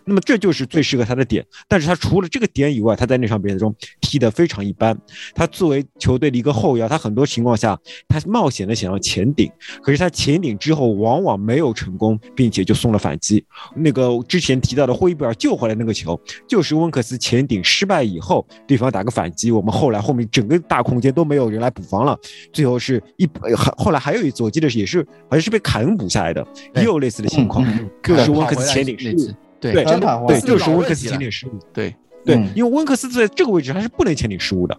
[0.08, 4.98] 那么这就是最适合他的点，但是他除了这个点以外，他在那场比赛中踢得非常一般。
[5.34, 7.78] 他作为球队的一个后腰，他很多情况下
[8.08, 9.52] 他冒险的想要前顶，
[9.82, 13.44] 可是他前顶之后往往没有成功，并且就送了反击。
[13.76, 22.18] 那个之前提到的霍伊比尔救回来那个球，就是温克斯前顶失败以后，对方打个反击，我们后来后面整个大空间都没有人来补防了，
[22.52, 26.46] 最后是一还后来还有一次我记得是也是好像是被凯恩补下来的，
[26.76, 27.62] 也有类似的情况，
[28.02, 29.74] 就是温克斯前顶失误。
[29.74, 31.58] 对，真的对，就是温克斯前顶失误。
[31.72, 31.94] 对
[32.24, 34.74] 对，因为温克斯在这个位置他是不能前顶失误的，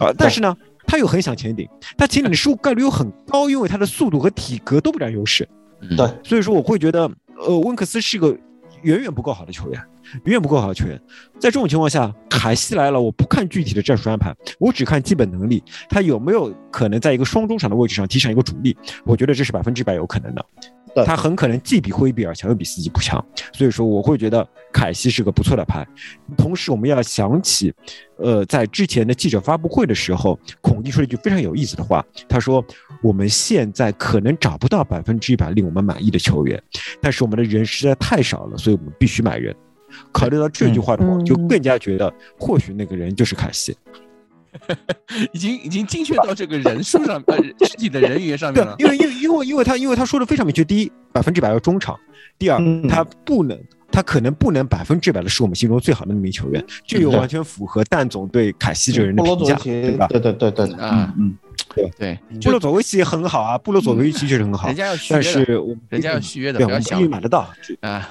[0.00, 0.56] 啊，但是呢，
[0.86, 1.68] 他又很想前顶，
[1.98, 5.46] 他前顶的失误概率又很高，因为他的速度和体格都不占优势。
[5.96, 7.10] 对，所以说我会觉得，
[7.46, 8.34] 呃，温克斯是个
[8.82, 9.80] 远远不够好的球员，
[10.24, 10.98] 远远不够好的球员。
[11.38, 18.74] 在这种情况下，凯西来了，我不看具体的战术安排，我只看基本能力，他有没有可能在一个双中场的位置上提上一个主力？
[19.04, 20.46] 我觉得这是百分之百有可能的。
[20.96, 23.22] 对他很可能既比灰比尔强，又比斯基普强，
[23.52, 25.86] 所以说我会觉得凯西是个不错的牌。
[26.38, 27.70] 同时，我们要想起，
[28.16, 32.64] 呃，在之前的记者发布会的时候，孔蒂说了一句非常有意思的话，他说
[33.04, 36.62] ：“我们现在可能找不到百分之一百令我们满意的球员，
[37.02, 39.54] 但是我们的人实在太少了，所以我们必须买人。”
[40.12, 43.76] 考虑到这句话的话，就更加觉得或许那个人就是凯西。
[45.32, 47.36] 已经已经精确到这个人数上，呃，
[47.66, 48.74] 具体的人员上面了，。
[48.78, 51.94] 因为因为因为因为他因为他说的非常明确，第一，百分之百要中场；
[52.38, 53.58] 第二，嗯他不能。
[53.92, 60.06] 他可能不能百分之百的是我们心中最好的那名球员，这又对完全符合蛋总对凯西这个人的评价，对吧？
[60.08, 61.38] 对对对对嗯嗯
[61.74, 67.48] 对对，布洛佐维奇也很好啊，布洛佐维奇确实很好人，家要续但约但，是我们人家要续约的，对，我们不要想不一定买得到，
[67.80, 68.08] 啊。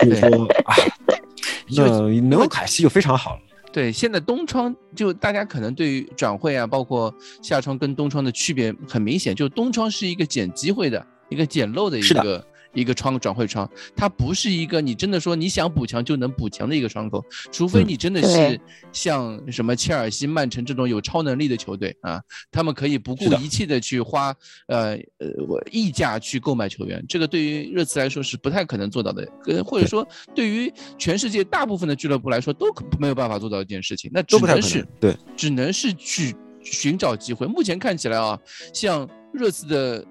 [0.00, 0.76] 所以说，哎，
[1.68, 3.40] 因为那能有凯西就非常好了。
[3.72, 7.12] 对，现在东窗就大家可能对于转会啊，包括
[7.42, 18.60] 夏窗跟东窗的区别很明显，就东窗是一个捡机会的一个捡漏的一个一个窗转会窗，它不是一个你真的说你想补强就能补强的一个窗口，除非嗯你真的是
[18.92, 24.34] 像什么切尔西、曼城这种有超能力的球队啊，他们可以不顾一切的去花
[24.66, 25.28] 呃呃
[25.70, 37.46] 溢价去购买球员，这个对于热刺来说是不太可能做到的，呃或者说对于全世界大部分的俱乐部来说都可没有办法做到一件事情，那只能是，对，只能是去寻找机会。
[37.46, 38.38] 目前看起来啊，
[38.72, 40.04] 像热刺的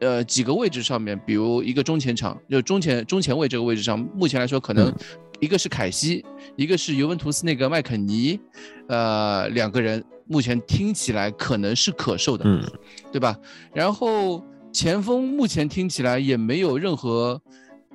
[0.00, 4.94] 呃几个位置上面，比如一个中前场，就中前中前卫这个位置上，目前来说可能嗯
[5.40, 6.24] 一个是凯西，
[6.56, 8.38] 一个是尤文图斯那个麦肯尼，
[8.88, 12.62] 呃，两个人目前听起来可能是可售的，嗯，
[13.10, 13.36] 对吧？
[13.74, 17.40] 然后前锋目前听起来也没有任何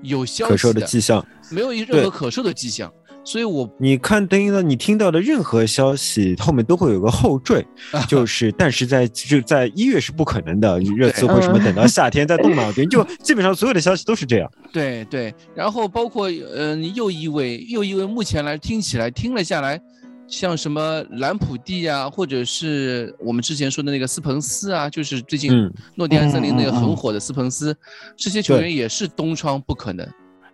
[0.01, 1.25] 有消息可售的迹象。
[1.49, 2.91] 没有一任何可售的迹象，
[3.28, 7.65] 所以我你看，等于呢，你听到的任何消息后面都会有个后缀，
[8.07, 14.49] 就是，但是在就在一月是不可能的， 热刺为什么等到夏天再动脑筋，就 基本上所有的消息都是这样。
[14.71, 19.78] 对对，然后包括呃又一位，又一位目前来听起来听了下来，
[20.30, 27.75] 像什么兰普蒂啊，或者是我们之前说的那个斯彭斯啊，就是最近嗯诺丁汉森林那个嗯嗯嗯很火的斯彭斯，
[28.15, 30.07] 这些球员也是东窗不可能。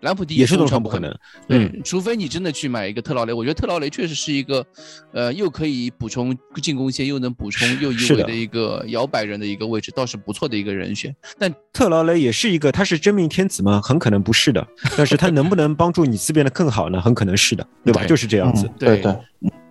[0.03, 1.09] 兰普迪也是东东窗不可能
[1.47, 4.65] 能，对，除非你真的去买一个特劳雷，我觉得特劳雷确实是一个，
[5.13, 11.15] 呃，又可以补充进攻线，又能补充右翼是的位的一个摇摆人的一个位置，倒是不错的一个人选。
[11.39, 13.81] 但特劳雷也是一个，他是真命天子吗？
[13.81, 14.65] 很可能不是的，
[14.97, 17.01] 但是他能不能帮助你自变得更好呢？
[17.01, 18.01] 很可能是的，对吧？
[18.01, 18.67] 对就是这样子。
[18.67, 19.17] 嗯对对，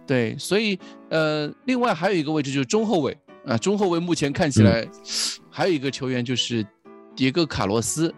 [0.07, 0.78] 对，所以
[1.11, 4.89] 呃，另外还有一个位置就是中后卫啊，中后卫目前看嗯起来、
[5.51, 6.64] 还有一个球员就是
[7.14, 8.12] 迭戈卡洛斯，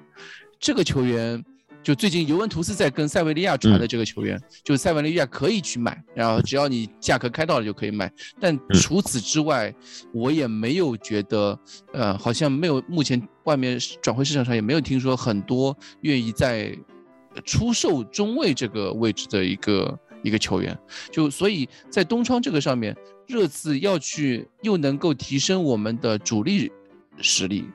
[0.61, 1.43] 这个球员
[1.85, 8.11] 就最近尤文图斯在跟塞维利亚传嗯的这个球员，就塞维利亚可以去买，然后只要你价格开到了就可以买，
[8.41, 9.73] 但嗯除此之外，
[10.13, 11.57] 我也没有觉得
[11.93, 16.75] 呃，好像没有目前外面转会市场上也没有听说很多愿意在
[17.45, 20.77] 出售中卫这个位置的一个一个球员。
[21.13, 26.73] 就所以在东窗这个上面，热刺要去又能够提升我们的主力
[27.21, 27.67] 实力，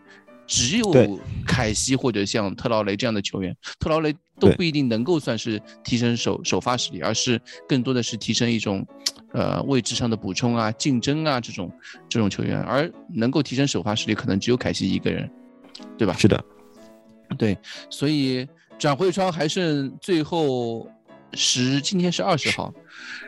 [0.49, 8.85] 只有凯西或者像特劳雷这样的球员，特劳雷都不一定能够算是提升首首发实力，而是更多的是提升一种。
[9.31, 11.71] 呃，位置上的补充啊、竞争啊，这种
[12.09, 15.29] 这种球员，而能够提升首发实力，可能只有凯西一个人，
[15.99, 16.15] 对吧？
[16.17, 16.43] 是的，
[17.37, 17.55] 对，
[17.91, 18.47] 所以
[18.79, 20.89] 转会窗还剩最后
[21.35, 22.73] 十，今天是二十号，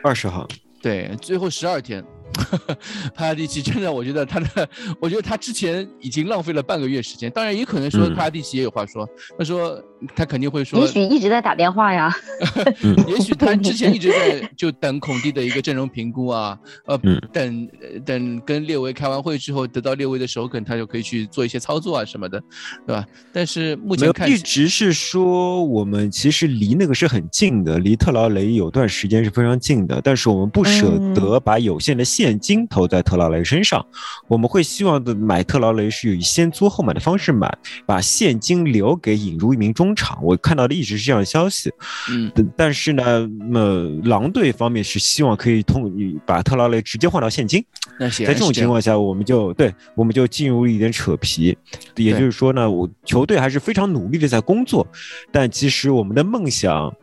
[0.02, 0.44] 二十号，
[0.82, 2.04] 对，最后十二天。
[3.14, 4.68] 帕拉蒂奇真的，我觉得他的，
[5.00, 7.30] 我觉得他之前已经浪费了半个月时间。
[7.30, 9.08] 当然，也可能说嗯帕拉蒂奇也有话说，
[9.38, 9.82] 他说
[10.14, 12.14] 他肯定会说也，许一直在打电话呀。
[13.06, 22.42] 也许他之前一直在就等孔蒂的一个阵容评估啊，呃，嗯等呃等跟列维开完会之后，得到列维的首肯，他就可以去做一些操作啊什么的，
[22.86, 23.04] 对吧？
[23.32, 33.84] 但是目，前看，一直是说我们其实离那个是很近的，离特劳雷有段时间是非常近的，但是我们不舍得把有限的现金投在特劳雷身上，
[34.28, 37.52] 我们会希望的买特劳雷是以先租后买的方式买，
[37.84, 40.22] 把现金留给引入一名中场。
[40.22, 41.68] 我看到的一直是这样的消息，
[42.10, 45.92] 嗯，但但是呢，呃，狼队方面是希望可以通
[46.24, 47.64] 把特劳雷直接换到现金。
[47.98, 48.52] 那行在这种。
[48.52, 51.56] 情况下，我们就对我们就进入了一点扯皮，
[51.96, 54.86] 也就是说呢，我球队还是非常努力的在工作，
[55.32, 56.94] 但其实我们的梦想。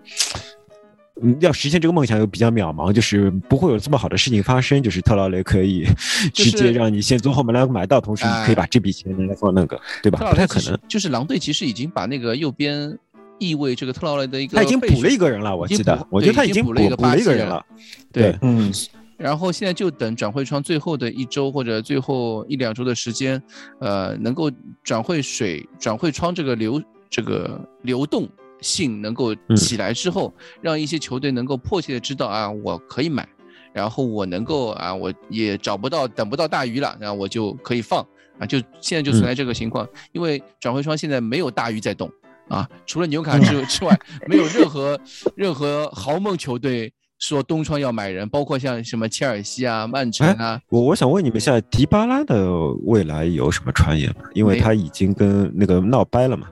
[1.21, 5.85] 嗯，要实现这个梦想又比较渺茫，就是不会有这么好的事情发生，就是特劳雷可以
[6.33, 10.19] 直接让你先从后门来买到，同时你可以把哎这笔钱拿来放那个，对吧？
[10.29, 10.79] 不太可能。
[10.87, 12.97] 就是狼队其实已经把那个右边
[13.37, 17.65] 翼位这个特劳雷的一个他已经补了一个人了，我记得，我觉得他已经经补补了一个补了一个人了。
[18.11, 18.71] 对，嗯，
[19.17, 23.41] 然后现在就等转会窗最后的一周或者最后一两周的时间，
[23.79, 24.49] 呃，能够
[24.83, 28.27] 转会水转会窗这个流这个流动
[28.61, 33.27] 性能够起来之后，让一些球队能够迫切的知道啊，我可以买，
[33.73, 38.05] 然后我能够啊，我也找不到等不到大鱼了，然后我就可以放。
[38.39, 42.09] 啊，就现在就存在这个情况，因为转会窗现在没有大鱼在动
[42.47, 44.99] 啊，除了纽卡之之外，没有任何
[45.35, 46.93] 任何豪门球队。
[47.19, 50.59] 说东窗要买人，包括像什么切尔西啊、曼城啊。
[50.69, 52.49] 我我想问你们一下，迪巴拉的
[52.85, 54.23] 未来有什么传言吗？
[54.33, 56.47] 因为他已经跟那个闹掰了嘛。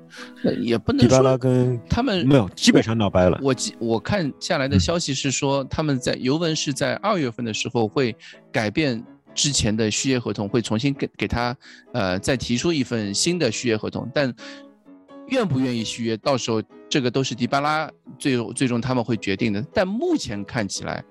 [0.60, 3.40] 也不能迪巴拉跟他们没有，基本上闹掰了。
[3.42, 8.16] 我记我看下来的消息是说，他们在尤文是在二月份的时候会
[8.52, 9.02] 改变
[9.34, 11.56] 之前的续约合同，会重新给给他
[11.94, 14.34] 呃再提出一份新的续约合同，但。
[15.30, 19.64] 愿不愿意续约，到时候这个都是迪巴拉最最终他们会决定的。
[19.74, 21.04] 但目前看起来，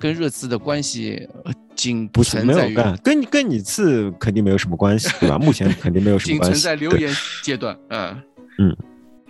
[0.00, 1.28] 跟热刺的关系
[1.76, 5.38] 仅不是没有干，跟跟你次肯定没有什么关系， 对吧？
[5.38, 7.78] 目前肯定没有什么关系，仅存在留言阶段。
[7.90, 8.22] 嗯
[8.58, 8.76] 嗯，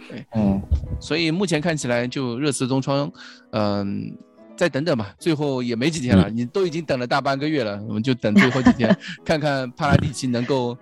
[0.09, 0.63] 对，嗯，
[1.01, 3.11] 所以目前看起来，就热刺中窗，
[3.53, 4.15] 嗯，
[4.57, 5.15] 再等等吧。
[5.19, 8.95] 最后也没几天了，你都已经等了大半个月了，我们就等最后几天，
[9.25, 10.77] 看看帕拉蒂奇能够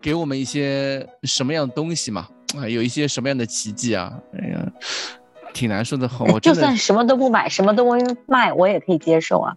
[0.00, 2.26] 给我们一些什么样的东西嘛。
[2.58, 4.12] 啊，有一些什么样的奇迹啊？
[4.38, 4.66] 哎呀，
[5.52, 6.08] 挺难说的。
[6.32, 7.92] 我就算什么都不买，什么都不
[8.26, 9.54] 卖，我也可以接受啊。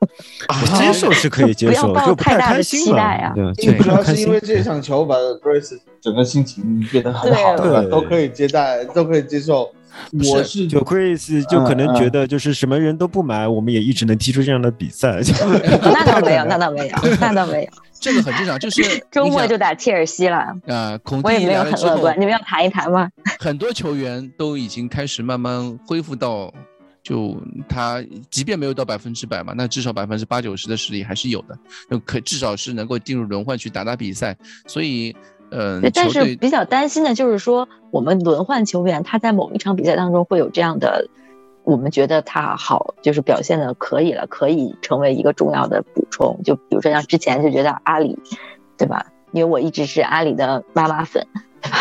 [0.78, 3.34] 接受是可以接受，不要抱太大的期待啊。
[3.34, 7.82] 对，主要是因为这场球把 Grace 整个心情变得很好，对吧？
[7.90, 9.70] 都可以接待，都可以接受。
[10.30, 15.20] 我是就 Chris 就可能觉得就是什么人都不买，我们也一直能踢出这样的比赛。
[15.82, 17.70] 那倒没有，那倒没有， 那倒没有。
[18.00, 20.38] 这个很正常，就是周末就打切尔西了。
[20.66, 23.10] 啊，孔蒂没有很乐观，你们要谈一谈吗？
[23.38, 26.50] 很多球员都已经开始慢慢恢复到，
[27.02, 27.36] 就
[27.68, 31.58] 他即便没有到百分之百嘛，那至少百分之八九十的实力还是有的，
[31.90, 34.34] 就可至少是能够进入轮换去打打比赛。
[34.66, 35.14] 所以，
[35.50, 41.08] 呃，但是比较担心的就是说，我们轮换球员他在某一场比赛当中会有这样的。
[41.62, 46.40] 我们觉得他好，就是表现的可以了，可以成为一个重要的补充。
[46.42, 48.18] 就比如说像之前就觉得阿里，
[48.78, 49.12] 对吧？
[49.30, 51.26] 因为我一直是阿里的妈妈粉，
[51.60, 51.78] 对吧？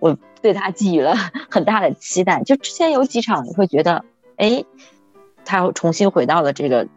[0.00, 1.14] 我对他寄予了
[1.50, 2.42] 很大的期待。
[2.42, 4.02] 就之前有几场你会觉得，
[4.36, 4.64] 哎，
[5.44, 6.88] 他重新回到了这个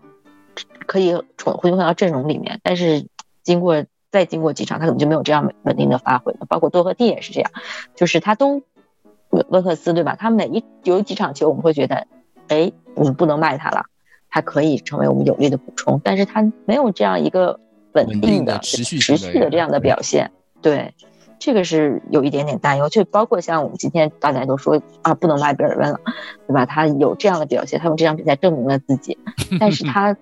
[0.88, 2.62] 可以重重新回到阵容里面。
[2.64, 3.08] 但是
[3.44, 6.40] 经过再经过几场，他可能就没有这样稳定的发挥了。
[6.48, 7.52] 包括多赫蒂也是这样，
[7.96, 8.62] 就是他都
[9.30, 10.16] 温温克斯，对吧？
[10.20, 12.08] 他每一有几场球，我们会觉得。
[12.48, 13.86] 哎，我们不能卖他了，
[14.30, 17.62] 他可以成为我们有力的补充，但是他没有这样一个
[17.94, 20.32] 稳定的、持续持续的这样的表现，
[20.62, 20.94] 对，
[21.40, 22.90] 这个是有一点点担忧。
[22.90, 26.02] 就包括像我们今天大家都说啊，不能卖贝尔温了，
[26.46, 26.66] 对吧？
[26.66, 29.18] 他有这样的表现，他用这场比赛证明了自己，
[29.58, 30.18] 但是他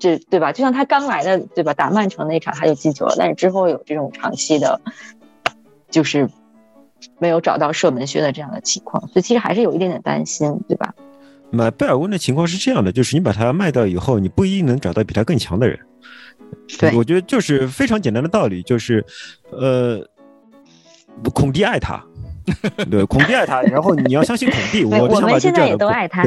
[0.00, 0.50] 这对吧？
[0.50, 1.72] 就像他刚来的对吧？
[1.74, 4.80] 打曼城那场他就进球了，但是之后有这种长期的，
[5.90, 6.28] 就是
[7.18, 10.92] 没有找到射门靴的这样的情况，所以其实还是有一点点担心，对吧？
[11.52, 15.78] 买贝尔温的情况是这样的，就是你把它卖掉以后，你不一定能找到比他更强的人。
[16.78, 19.04] 对，我觉得就是非常简单的道理，就是，
[19.50, 20.00] 呃，
[21.34, 22.02] 孔蒂爱他，
[22.90, 24.82] 对，孔蒂爱他，然后你要相信孔蒂。
[24.88, 26.24] 我我们现在也都爱他。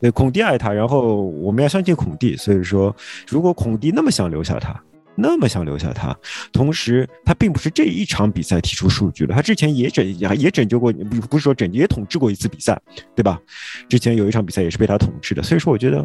[0.00, 2.36] 对，孔蒂爱他，然后我们要相信孔蒂。
[2.36, 2.94] 所以说，
[3.28, 4.74] 如果孔蒂那么想留下他。
[5.16, 6.16] 那么想留下他，
[6.50, 12.80] 同时他并不是这一场比赛提出数据的，他之前也拯也拯救过，不不是说拯救，也统治过一次比赛，
[13.14, 13.38] 对吧？
[13.86, 16.00] 之前有一场比赛也是被他统治的，所以说我觉得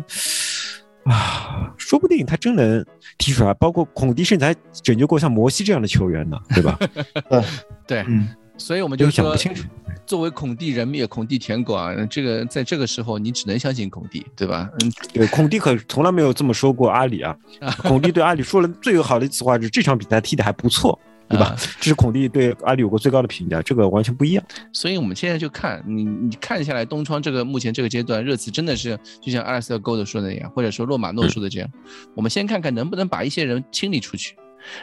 [1.05, 2.83] 啊，说不定他真能
[3.17, 3.53] 踢出来。
[3.53, 6.77] 包括孔蒂甚至还拯救过像摩西这样的球员呢，对吧？
[7.87, 8.27] 对，嗯。
[8.57, 9.35] 所以我们就说，
[10.05, 14.69] 作为孔蒂人灭孔蒂舔狗啊，这个在这个时候你只能相信孔蒂，对吧？
[14.81, 17.35] 嗯，对，孔蒂可从来没有这么说过阿里啊。
[17.83, 20.97] 孔蒂对阿里说了最友好的一次话是这场比赛踢的还不错，
[21.27, 21.55] 对吧？
[21.79, 24.43] 这是孔蒂对阿里有过最高的评价，这个完全不一样。
[24.71, 31.69] 所以我们现在就看你，你看下来东窗这个目前这个阶段热刺真的是就像阿尔斯特沟的说的那样，或者说洛马诺说的这样，
[32.15, 34.35] 我们先看看能不能把一些人清理出去。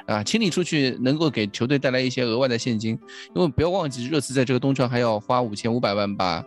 [0.06, 2.98] 啊，清理出去能够给球队带来一些额外的现金，
[3.34, 6.44] 因为不要忘记热刺在这个冬窗还要花五千五百万把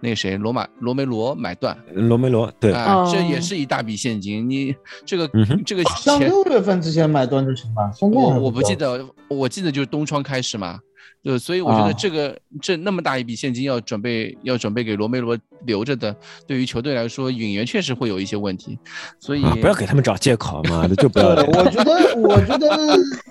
[0.00, 1.76] 那个谁罗马罗梅罗买断。
[1.92, 4.48] 罗梅罗，对啊，这也是一大笔现金。
[4.48, 4.74] 你
[5.04, 5.30] 这个
[5.64, 7.90] 这个像六月份之前买断就行吧？
[8.00, 10.78] 我我不记得，我记得就是冬窗开始嘛。
[11.22, 15.36] 对，所以我觉得这个这那么大一笔现金要准备要准备给罗梅罗
[15.66, 16.14] 留着的，
[16.46, 18.78] 对于球队来说，引援确实会有一些问题，
[19.18, 21.30] 所以不要给他们找借口嘛，就不要。
[21.30, 22.68] 我觉得，我觉得，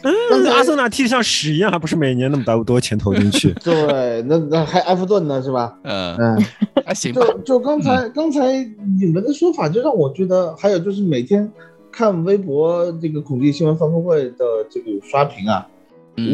[0.03, 3.53] 嗯，阿森纳踢得像屎一样，还不是每年那么大多钱投进去？
[3.63, 5.73] 对，那那还埃弗顿呢，是吧？
[5.83, 6.45] 嗯嗯，
[6.85, 7.13] 还行。
[7.13, 8.63] 就就刚才刚才
[8.99, 11.49] 你们的说法，就让我觉得，还有就是每天
[11.91, 15.65] 看微博这个孔蒂新闻发布会的这个刷屏啊。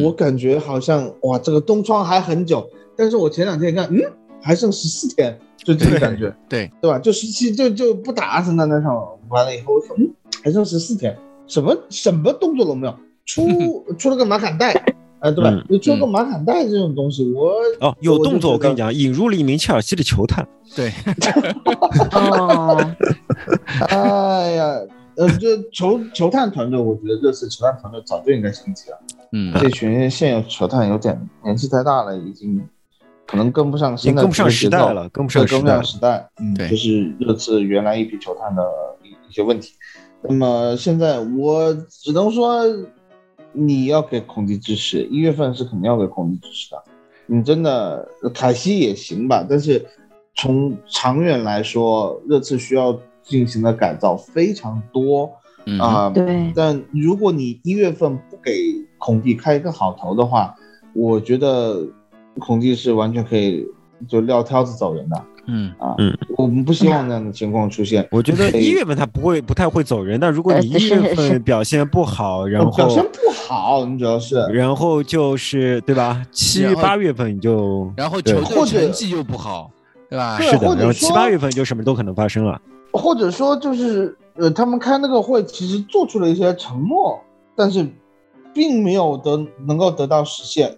[0.01, 4.01] 我感觉好像哇，这个东窗还很久，但是我前两天一看，嗯，
[4.41, 6.97] 还剩十四天，就这个感觉，对对吧？
[6.99, 8.95] 就十七就就不打阿森纳那场
[9.29, 10.09] 完了以后，我说嗯，
[10.43, 11.17] 还剩十四天，
[11.47, 14.71] 什么什么动作都没有，出 出了个马坎带，
[15.19, 15.65] 哎、对吧嗯？
[15.69, 18.93] 就出了个马坎带这种东西，我哦，有动作，我跟你讲。
[18.93, 20.91] 引入了一名切尔西的球探，对，
[22.13, 22.95] 哦，
[23.89, 24.79] 哎呀，
[25.15, 28.97] 呃，这球球探团队，我觉得这次球探团队早就应该升级了。
[29.35, 32.63] 嗯，这群现有球探有点年纪太大了，已经
[33.25, 36.09] 可能跟不上已现在跟不上时代了，跟不对跟不上时代。
[36.11, 36.29] 上时代。
[36.39, 38.63] 嗯，对就是热刺原来一批球探的
[39.03, 39.73] 一一些问题。
[40.21, 42.63] 那么现在我只能说，
[43.53, 46.83] 你要给孔蒂支持，一月份是肯定要给孔蒂支持的。
[47.25, 49.83] 你真的凯西也行吧，但是
[50.35, 55.27] 从长远来说，热刺需要进行的改造非常多
[55.65, 60.53] 嗯啊、对，但如果你一月份不给孔蒂开一个好头的话，
[60.93, 61.85] 我觉得
[62.39, 63.65] 孔蒂是完全可以
[64.07, 65.23] 就撂挑子走人的。
[65.45, 68.07] 嗯啊，嗯，我们不希望那样的情况出现。
[68.11, 76.25] 我觉得一月份他不会不太会走人，但如果呃你一月份表现不好，然后表现不好，你主要是然后就是对吧？
[76.31, 79.69] 七八月份你就然后对球队或者成绩又不好，
[80.09, 80.39] 对吧？
[80.39, 82.61] 是的，然后或者七八月份就什么都可能发生了。
[82.93, 87.19] 或者说就是呃，他们开那个会其实做出了一些承诺，
[87.53, 87.85] 但是
[88.53, 90.77] 并没有得能够得到实现。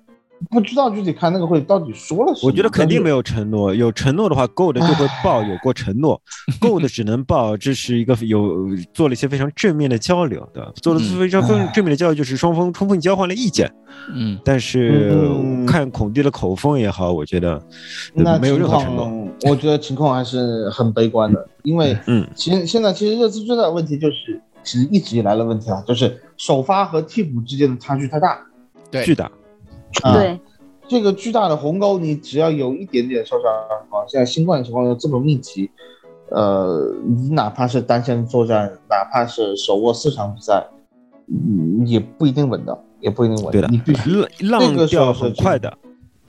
[0.51, 2.49] 不知道具体开那个会到底说了什么。
[2.49, 3.23] 我觉得肯定没有。
[3.23, 6.21] 承诺，有承诺的话，Gold 就会报有过承诺
[6.59, 10.71] ，Gold 只能报这是一个有做了一些非常正面的交流，对吧？
[10.75, 13.71] 做了非常非常正面的交流，就是双方充分交换了意见。
[14.13, 17.59] 嗯，但是嗯看孔蒂的口风也好，我觉得
[18.13, 19.09] 那呃没有任何承诺。
[19.49, 28.37] 我觉得情况还是很悲观的，因为嗯，其实现在其实热刺最大的问题就是，其实一直以来的问题啊，就是首发和替补之间的差距太大。
[28.91, 29.31] 对巨大，
[30.03, 30.39] 啊、对，
[30.87, 35.69] 这个巨大的鸿沟，你只要有一点点受伤的话，现在新冠情况又这么密集，
[36.29, 40.65] 呃，你哪怕是单线作战，哪怕是手握四场比赛，
[41.27, 43.51] 嗯，也不一定稳的，也不一定稳。
[43.51, 44.11] 对的你必须
[44.47, 45.75] 浪浪调很快的，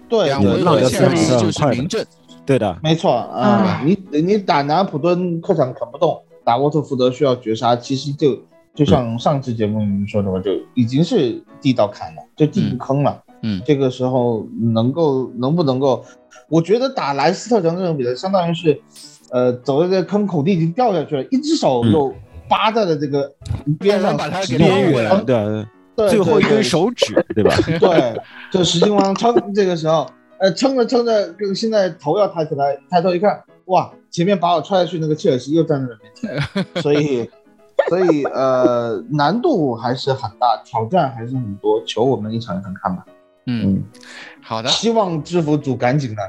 [0.08, 2.06] 对两回对浪合下来调虽然是很就是快的，
[2.46, 8.38] 对的，没错啊，你你打南普敦客场啃不动，打沃特福德需要绝杀，其实就
[8.72, 13.20] 就像上期节目你们说的嘛，就已经是地道坎了，就地不坑了。
[13.42, 13.60] 嗯。
[13.66, 16.04] 这个时候能够能不能够，
[16.48, 18.80] 我觉得打莱斯特城这种比赛，相当于是，
[19.30, 21.90] 呃，走在这个坑口地已经掉下去了，一只手嗯。
[21.90, 22.14] 又
[22.48, 23.34] 扒在了这个
[23.80, 25.66] 边上，把它给边捞回来
[25.96, 27.52] 对最后一根手指，对吧？
[27.80, 28.14] 对，
[28.52, 30.06] 就使劲往上撑，这个时候，
[30.38, 36.40] 呃，撑着撑着，跟现在头要抬起来，抬头一看，哇，前面把我踹下去那个切尔西又站在了面前，
[36.82, 37.28] 所以，
[37.88, 43.04] 所以呃，难度还是很大，挑战还是很多，求我们一场一场看吧。
[43.46, 43.82] 嗯，
[44.42, 46.22] 好的，希望制服组赶紧的，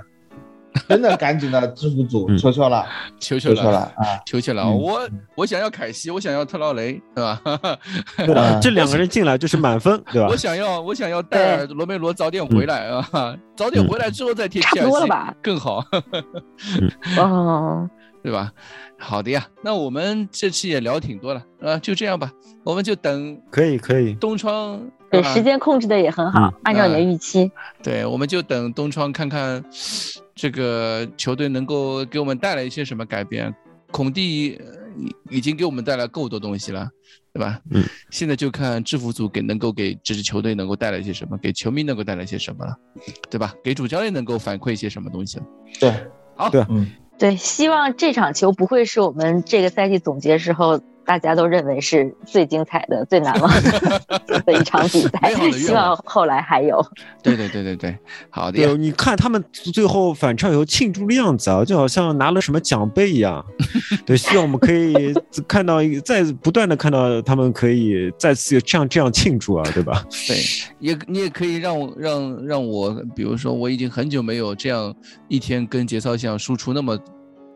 [0.88, 2.86] 真的赶紧的，制服组，嗯求求了，
[3.20, 4.20] 求求了了，啊！
[4.26, 7.42] 求求了，嗯我我想要凯西，我想要特劳雷，对吧？
[8.18, 10.36] 对的，啊这两个人进来就是满分， 对吧我？
[10.36, 15.34] 想要，我想要戴尔罗梅罗早点回来啊，早点回来之后再贴差切尔西不多了吧？
[15.42, 15.84] 更好，
[17.18, 17.90] 哦，
[18.24, 18.52] 对吧？
[19.00, 22.32] 好的呀，那我们这期也聊挺多了，啊，就这样吧，
[22.64, 24.80] 我们就等可以可以，东窗，
[25.10, 27.51] 对，啊时间控制的也很好嗯，按照你的预期。
[27.82, 29.64] 对，我们就等东窗看看
[30.36, 33.53] 这个球队能够给我们带来一些什么改变。
[33.89, 34.66] 孔蒂呃
[34.97, 36.89] 已已经给我们带来够多东西了，
[37.32, 37.60] 对吧？
[37.72, 42.76] 嗯，现在就看制服组给能够给这支球队能够带来一些什么，给球迷能够带来一些什么了，
[43.30, 43.53] 对吧？
[43.64, 45.45] 给主教练能够反馈一些什么东西了。
[45.80, 45.93] 对，
[46.36, 46.86] 好，对嗯，
[47.18, 56.86] 对，希望这场球不会是我们这个赛季总结时候大家都认为是最精彩的、最难忘的 的一场比赛 希望望后来还有。
[57.24, 57.97] 对对对对对，
[58.30, 58.78] 好的呀对，。
[58.78, 63.43] 你看他们最后反超以后庆祝的样子啊，就好像拿了什么奖杯一样。
[64.05, 65.14] 对，希望我们可以
[65.47, 70.03] 看到一个，再不断的看到他们可以再次有这样这样庆祝啊，对吧？
[70.28, 70.38] 对，
[70.80, 74.93] 也你也可以让我让让我，比如说我已经很久没有这样
[75.30, 76.97] 一天跟节操像输出那么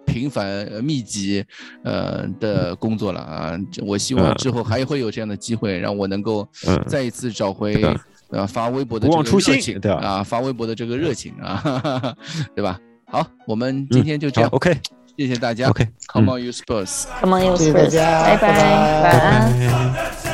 [0.05, 1.43] 频繁、呃密集
[1.83, 3.57] 呃的工作了啊！
[3.85, 7.81] 我希望嗯之后还会有这样的机会，让我能够嗯再一次找回
[8.29, 12.17] 呃发微博的不这个热情，对吧啊，发微博的这个热情啊，哈哈哈，
[12.55, 12.79] 对吧？
[13.05, 14.77] 好，我们今天就这样，，OK
[15.17, 17.03] 谢谢大家 OK，，Come on you Spurs。
[17.19, 18.63] Come on, you 谢谢大 Spurs，拜拜拜
[19.03, 19.93] 晚安。
[20.23, 20.30] 拜。